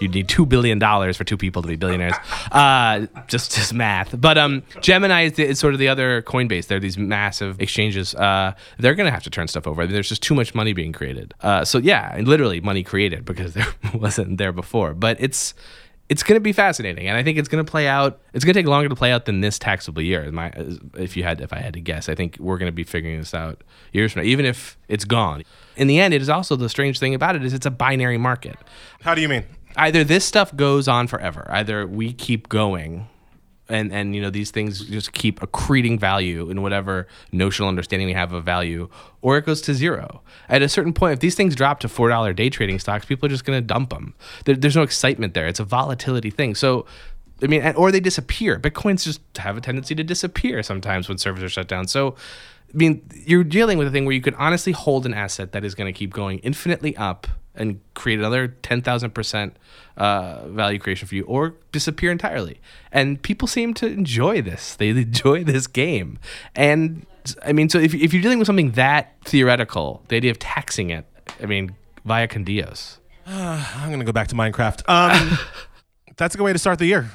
you 0.00 0.08
need 0.08 0.28
two 0.28 0.44
billion 0.44 0.78
dollars 0.78 1.16
for 1.16 1.24
two 1.24 1.36
people 1.36 1.62
to 1.62 1.68
be 1.68 1.76
billionaires. 1.76 2.14
Uh, 2.52 3.06
just 3.28 3.54
just 3.54 3.72
math. 3.72 4.18
But 4.20 4.36
um, 4.38 4.62
Gemini 4.80 5.24
is, 5.24 5.32
the, 5.32 5.44
is 5.44 5.58
sort 5.58 5.74
of 5.74 5.80
the 5.80 5.88
other 5.88 6.22
Coinbase. 6.22 6.66
They're 6.66 6.80
these 6.80 6.98
massive 6.98 7.60
exchanges. 7.60 8.14
Uh, 8.14 8.54
they're 8.78 8.94
gonna 8.94 9.10
have 9.10 9.24
to 9.24 9.30
turn 9.30 9.48
stuff 9.48 9.66
over. 9.66 9.86
There's 9.86 10.08
just 10.08 10.22
too 10.22 10.34
much 10.34 10.54
money 10.54 10.72
being 10.72 10.92
created. 10.92 11.34
Uh, 11.40 11.64
so 11.64 11.78
yeah, 11.78 12.16
literally 12.20 12.60
money 12.60 12.82
created 12.82 13.24
because 13.24 13.54
there 13.58 13.66
wasn't 13.94 14.38
there 14.38 14.52
before. 14.52 14.94
But 14.94 15.16
it's 15.20 15.54
it's 16.10 16.24
going 16.24 16.36
to 16.36 16.40
be 16.42 16.52
fascinating, 16.52 17.06
and 17.06 17.16
I 17.16 17.22
think 17.22 17.38
it's 17.38 17.48
going 17.48 17.64
to 17.64 17.70
play 17.70 17.86
out. 17.86 18.20
It's 18.34 18.44
going 18.44 18.52
to 18.52 18.58
take 18.58 18.66
longer 18.66 18.88
to 18.88 18.96
play 18.96 19.12
out 19.12 19.26
than 19.26 19.40
this 19.40 19.58
taxable 19.58 20.02
year. 20.02 20.30
My, 20.32 20.52
if 20.96 21.16
you 21.16 21.22
had, 21.22 21.40
if 21.40 21.52
I 21.52 21.60
had 21.60 21.72
to 21.74 21.80
guess, 21.80 22.08
I 22.08 22.16
think 22.16 22.36
we're 22.40 22.58
going 22.58 22.66
to 22.66 22.74
be 22.74 22.82
figuring 22.82 23.18
this 23.18 23.32
out 23.32 23.62
years 23.92 24.12
from 24.12 24.22
now, 24.22 24.28
even 24.28 24.44
if 24.44 24.76
it's 24.88 25.04
gone. 25.04 25.44
In 25.76 25.86
the 25.86 26.00
end, 26.00 26.12
it 26.12 26.20
is 26.20 26.28
also 26.28 26.56
the 26.56 26.68
strange 26.68 26.98
thing 26.98 27.14
about 27.14 27.36
it 27.36 27.44
is 27.44 27.54
it's 27.54 27.64
a 27.64 27.70
binary 27.70 28.18
market 28.18 28.56
How 29.02 29.14
do 29.14 29.22
you 29.22 29.28
mean? 29.28 29.44
either 29.76 30.02
this 30.02 30.24
stuff 30.24 30.54
goes 30.56 30.88
on 30.88 31.06
forever 31.06 31.46
either 31.48 31.86
we 31.86 32.12
keep 32.12 32.48
going 32.48 33.08
and 33.70 33.92
and 33.92 34.14
you 34.14 34.20
know 34.20 34.30
these 34.30 34.50
things 34.50 34.84
just 34.86 35.12
keep 35.12 35.40
accreting 35.40 35.98
value 35.98 36.50
in 36.50 36.62
whatever 36.62 37.06
notional 37.32 37.68
understanding 37.68 38.06
we 38.06 38.12
have 38.12 38.32
of 38.32 38.44
value 38.44 38.88
or 39.22 39.36
it 39.36 39.46
goes 39.46 39.60
to 39.60 39.74
zero 39.74 40.22
at 40.48 40.62
a 40.62 40.68
certain 40.68 40.92
point 40.92 41.12
if 41.14 41.20
these 41.20 41.34
things 41.34 41.54
drop 41.54 41.80
to 41.80 41.88
four 41.88 42.08
dollar 42.08 42.32
day 42.32 42.50
trading 42.50 42.78
stocks 42.78 43.04
people 43.04 43.26
are 43.26 43.30
just 43.30 43.44
going 43.44 43.56
to 43.56 43.66
dump 43.66 43.90
them 43.90 44.14
there, 44.44 44.56
there's 44.56 44.76
no 44.76 44.82
excitement 44.82 45.34
there 45.34 45.46
it's 45.46 45.60
a 45.60 45.64
volatility 45.64 46.30
thing 46.30 46.54
so 46.54 46.86
I 47.42 47.46
mean, 47.46 47.66
or 47.74 47.90
they 47.90 48.00
disappear. 48.00 48.58
Bitcoins 48.58 49.04
just 49.04 49.20
have 49.38 49.56
a 49.56 49.60
tendency 49.60 49.94
to 49.94 50.04
disappear 50.04 50.62
sometimes 50.62 51.08
when 51.08 51.18
servers 51.18 51.42
are 51.42 51.48
shut 51.48 51.68
down. 51.68 51.88
So, 51.88 52.14
I 52.72 52.76
mean, 52.76 53.02
you're 53.24 53.44
dealing 53.44 53.78
with 53.78 53.88
a 53.88 53.90
thing 53.90 54.04
where 54.04 54.14
you 54.14 54.20
could 54.20 54.34
honestly 54.34 54.72
hold 54.72 55.06
an 55.06 55.14
asset 55.14 55.52
that 55.52 55.64
is 55.64 55.74
going 55.74 55.92
to 55.92 55.98
keep 55.98 56.12
going 56.12 56.38
infinitely 56.40 56.96
up 56.96 57.26
and 57.60 57.80
create 57.94 58.18
another 58.18 58.48
10,000% 58.48 59.52
uh, 59.96 60.48
value 60.48 60.78
creation 60.78 61.06
for 61.06 61.14
you 61.14 61.24
or 61.24 61.54
disappear 61.72 62.10
entirely. 62.10 62.60
And 62.90 63.20
people 63.22 63.46
seem 63.46 63.74
to 63.74 63.86
enjoy 63.86 64.42
this. 64.42 64.74
They 64.74 64.88
enjoy 64.90 65.44
this 65.44 65.66
game. 65.66 66.18
And 66.56 67.06
I 67.44 67.52
mean, 67.52 67.68
so 67.68 67.78
if, 67.78 67.94
if 67.94 68.12
you're 68.12 68.22
dealing 68.22 68.38
with 68.38 68.46
something 68.46 68.72
that 68.72 69.14
theoretical, 69.24 70.02
the 70.08 70.16
idea 70.16 70.30
of 70.30 70.38
taxing 70.38 70.90
it, 70.90 71.06
I 71.40 71.46
mean, 71.46 71.76
via 72.04 72.26
con 72.26 72.44
Dios. 72.44 72.98
I'm 73.26 73.90
gonna 73.90 74.04
go 74.04 74.12
back 74.12 74.28
to 74.28 74.34
Minecraft. 74.34 74.82
Um, 74.88 75.38
that's 76.16 76.34
a 76.34 76.38
good 76.38 76.44
way 76.44 76.52
to 76.52 76.58
start 76.58 76.78
the 76.78 76.86
year. 76.86 77.10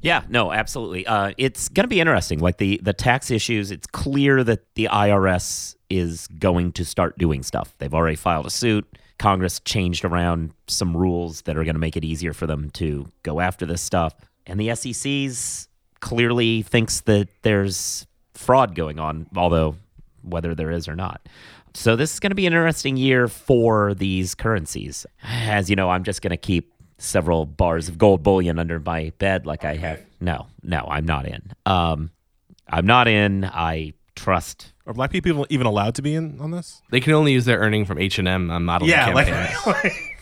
Yeah, 0.00 0.22
no, 0.28 0.52
absolutely. 0.52 1.06
Uh, 1.06 1.32
it's 1.38 1.70
going 1.70 1.84
to 1.84 1.88
be 1.88 1.98
interesting. 1.98 2.38
Like 2.38 2.58
the 2.58 2.78
the 2.82 2.92
tax 2.92 3.30
issues, 3.30 3.70
it's 3.70 3.86
clear 3.86 4.44
that 4.44 4.74
the 4.74 4.88
IRS 4.92 5.76
is 5.88 6.26
going 6.26 6.72
to 6.72 6.84
start 6.84 7.16
doing 7.16 7.42
stuff. 7.42 7.74
They've 7.78 7.92
already 7.92 8.16
filed 8.16 8.44
a 8.44 8.50
suit. 8.50 8.86
Congress 9.18 9.60
changed 9.60 10.04
around 10.04 10.52
some 10.66 10.96
rules 10.96 11.42
that 11.42 11.56
are 11.56 11.64
going 11.64 11.74
to 11.74 11.80
make 11.80 11.96
it 11.96 12.04
easier 12.04 12.32
for 12.32 12.46
them 12.46 12.70
to 12.70 13.06
go 13.22 13.40
after 13.40 13.64
this 13.66 13.80
stuff. 13.80 14.14
And 14.46 14.60
the 14.60 14.74
SEC's 14.74 15.68
clearly 16.00 16.62
thinks 16.62 17.00
that 17.02 17.28
there's 17.42 18.06
fraud 18.34 18.74
going 18.74 18.98
on, 18.98 19.26
although 19.36 19.76
whether 20.22 20.54
there 20.54 20.70
is 20.70 20.88
or 20.88 20.96
not. 20.96 21.26
So 21.74 21.96
this 21.96 22.12
is 22.12 22.20
going 22.20 22.30
to 22.30 22.36
be 22.36 22.46
an 22.46 22.52
interesting 22.52 22.96
year 22.96 23.26
for 23.26 23.94
these 23.94 24.34
currencies. 24.34 25.06
As 25.22 25.70
you 25.70 25.76
know, 25.76 25.90
I'm 25.90 26.04
just 26.04 26.22
going 26.22 26.30
to 26.30 26.36
keep 26.36 26.72
several 26.98 27.46
bars 27.46 27.88
of 27.88 27.98
gold 27.98 28.22
bullion 28.22 28.58
under 28.58 28.78
my 28.78 29.12
bed 29.18 29.46
like 29.46 29.64
I 29.64 29.76
have. 29.76 30.00
No, 30.20 30.46
no, 30.62 30.86
I'm 30.88 31.04
not 31.04 31.26
in. 31.26 31.42
Um, 31.66 32.10
I'm 32.68 32.86
not 32.86 33.08
in. 33.08 33.44
I 33.44 33.94
trust. 34.14 34.72
Are 34.86 34.92
black 34.92 35.10
people 35.10 35.46
even 35.48 35.66
allowed 35.66 35.94
to 35.94 36.02
be 36.02 36.14
in 36.14 36.40
on 36.40 36.50
this? 36.50 36.82
They 36.90 37.00
can 37.00 37.14
only 37.14 37.32
use 37.32 37.46
their 37.46 37.58
earning 37.58 37.86
from 37.86 37.98
H&M 37.98 38.50
on 38.50 38.64
modeling 38.64 38.92
campaigns. 38.92 39.94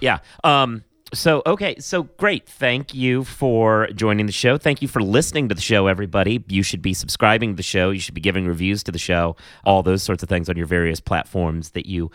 Yeah. 0.00 0.20
Um, 0.42 0.82
so 1.12 1.42
okay, 1.44 1.76
so 1.78 2.04
great. 2.04 2.48
Thank 2.48 2.94
you 2.94 3.24
for 3.24 3.88
joining 3.94 4.26
the 4.26 4.32
show. 4.32 4.56
Thank 4.56 4.80
you 4.80 4.88
for 4.88 5.02
listening 5.02 5.48
to 5.48 5.54
the 5.54 5.60
show, 5.60 5.88
everybody. 5.88 6.42
You 6.48 6.62
should 6.62 6.82
be 6.82 6.94
subscribing 6.94 7.50
to 7.50 7.56
the 7.56 7.62
show. 7.62 7.90
You 7.90 8.00
should 8.00 8.14
be 8.14 8.20
giving 8.20 8.46
reviews 8.46 8.82
to 8.84 8.92
the 8.92 8.98
show. 8.98 9.36
All 9.64 9.82
those 9.82 10.02
sorts 10.02 10.22
of 10.22 10.28
things 10.28 10.48
on 10.48 10.56
your 10.56 10.66
various 10.66 11.00
platforms 11.00 11.70
that 11.70 11.86
you 11.86 12.10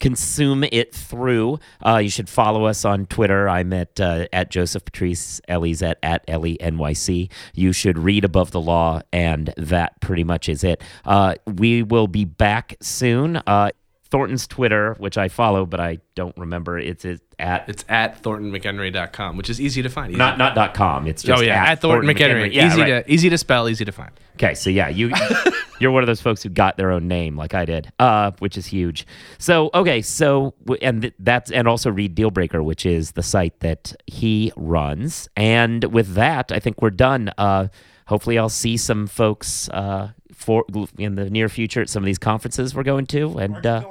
consume 0.00 0.64
it 0.64 0.94
through. 0.94 1.58
Uh, 1.84 1.98
you 1.98 2.10
should 2.10 2.28
follow 2.28 2.64
us 2.64 2.84
on 2.84 3.06
Twitter. 3.06 3.48
I'm 3.48 3.72
at 3.72 4.00
uh, 4.00 4.26
at 4.32 4.50
Joseph 4.50 4.84
Patrice. 4.84 5.40
Elie's 5.48 5.82
at 5.82 5.98
at 6.02 6.24
Elie 6.28 6.58
NYC. 6.58 7.30
You 7.54 7.72
should 7.72 7.98
read 7.98 8.24
Above 8.24 8.50
the 8.50 8.60
Law, 8.60 9.00
and 9.12 9.52
that 9.56 10.00
pretty 10.00 10.24
much 10.24 10.48
is 10.48 10.64
it. 10.64 10.82
Uh, 11.04 11.34
we 11.46 11.82
will 11.82 12.08
be 12.08 12.24
back 12.24 12.76
soon. 12.80 13.36
Uh, 13.46 13.70
Thornton's 14.14 14.46
Twitter, 14.46 14.94
which 14.98 15.18
I 15.18 15.28
follow, 15.28 15.66
but 15.66 15.80
I 15.80 15.98
don't 16.14 16.36
remember. 16.36 16.78
It's, 16.78 17.04
it's 17.04 17.20
at 17.40 17.68
It's 17.68 17.84
at 17.88 18.22
thorntonmcenery.com, 18.22 19.36
which 19.36 19.50
is 19.50 19.60
easy 19.60 19.82
to 19.82 19.88
find. 19.88 20.12
Easy 20.12 20.18
not 20.18 20.38
not 20.38 20.54
dot 20.54 20.72
com. 20.72 21.08
It's 21.08 21.22
just 21.22 21.42
oh 21.42 21.44
yeah, 21.44 21.64
at, 21.64 21.80
Thornton, 21.80 22.08
McEnery. 22.14 22.52
Yeah, 22.52 22.68
easy 22.68 22.80
right. 22.82 23.04
to 23.04 23.12
easy 23.12 23.28
to 23.28 23.38
spell, 23.38 23.68
easy 23.68 23.84
to 23.84 23.90
find. 23.90 24.12
Okay, 24.36 24.54
so 24.54 24.70
yeah, 24.70 24.88
you 24.88 25.12
you're 25.78 25.90
one 25.90 26.02
of 26.02 26.06
those 26.06 26.20
folks 26.20 26.42
who 26.42 26.48
got 26.48 26.76
their 26.76 26.90
own 26.90 27.08
name, 27.08 27.36
like 27.36 27.54
I 27.54 27.64
did, 27.64 27.92
uh, 27.98 28.32
which 28.38 28.56
is 28.56 28.66
huge. 28.66 29.06
So 29.38 29.70
okay, 29.74 30.02
so 30.02 30.54
and 30.80 31.02
th- 31.02 31.14
that's 31.18 31.50
and 31.50 31.66
also 31.66 31.90
read 31.90 32.14
Dealbreaker, 32.14 32.62
which 32.64 32.86
is 32.86 33.12
the 33.12 33.22
site 33.22 33.60
that 33.60 33.94
he 34.06 34.52
runs. 34.56 35.28
And 35.36 35.84
with 35.84 36.14
that, 36.14 36.52
I 36.52 36.58
think 36.60 36.80
we're 36.80 36.90
done. 36.90 37.32
Uh, 37.36 37.68
hopefully, 38.06 38.38
I'll 38.38 38.48
see 38.48 38.76
some 38.76 39.06
folks 39.06 39.68
uh, 39.70 40.10
for 40.32 40.64
in 40.98 41.16
the 41.16 41.30
near 41.30 41.48
future 41.48 41.80
at 41.80 41.88
some 41.88 42.02
of 42.02 42.06
these 42.06 42.18
conferences 42.18 42.74
we're 42.74 42.82
going 42.82 43.06
to. 43.06 43.38
And 43.38 43.66
uh, 43.66 43.82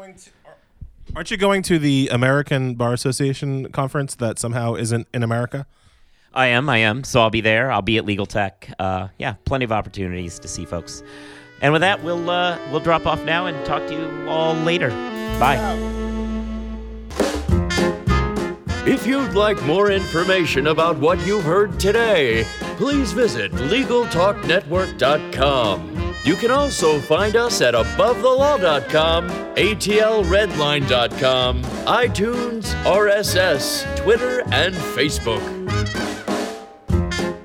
Aren't 1.16 1.30
you 1.32 1.38
going 1.38 1.62
to 1.64 1.78
the 1.78 2.10
American 2.12 2.76
Bar 2.76 2.94
Association 2.94 3.72
conference 3.72 4.16
that 4.16 4.40
somehow 4.40 4.76
isn't 4.76 5.08
in 5.14 5.22
America? 5.22 5.68
I 6.34 6.48
am. 6.48 6.68
I 6.70 6.78
am. 6.78 7.04
So 7.04 7.22
I'll 7.22 7.30
be 7.30 7.42
there. 7.42 7.72
I'll 7.72 7.84
be 7.84 7.98
at 7.98 8.06
Legal 8.06 8.26
Tech. 8.26 8.74
Uh, 8.80 9.10
yeah, 9.20 9.36
plenty 9.46 9.66
of 9.66 9.72
opportunities 9.72 10.40
to 10.40 10.48
see 10.48 10.66
folks. 10.66 11.04
And 11.64 11.74
with 11.74 11.82
that, 11.82 12.04
we'll 12.04 12.30
uh, 12.30 12.60
we'll 12.70 12.82
drop 12.82 13.08
off 13.08 13.24
now 13.24 13.48
and 13.48 13.66
talk 13.66 13.88
to 13.88 13.94
you 13.94 14.30
all 14.30 14.54
later. 14.54 14.90
Bye. 15.40 15.58
If 18.86 19.08
you'd 19.08 19.34
like 19.34 19.64
more 19.64 19.90
information 19.92 20.68
about 20.68 21.00
what 21.00 21.26
you've 21.26 21.46
heard 21.46 21.80
today, 21.80 22.44
please 22.76 23.14
visit 23.14 23.54
LegalTalkNetwork.com. 23.54 26.14
You 26.26 26.36
can 26.36 26.52
also 26.52 27.00
find 27.00 27.38
us 27.38 27.62
at 27.62 27.76
AboveTheLaw.com, 27.76 29.30
ATLRedline.com, 29.30 31.64
iTunes, 31.64 32.74
RSS, 32.84 33.96
Twitter, 33.96 34.42
and 34.52 34.76
Facebook. 34.76 35.63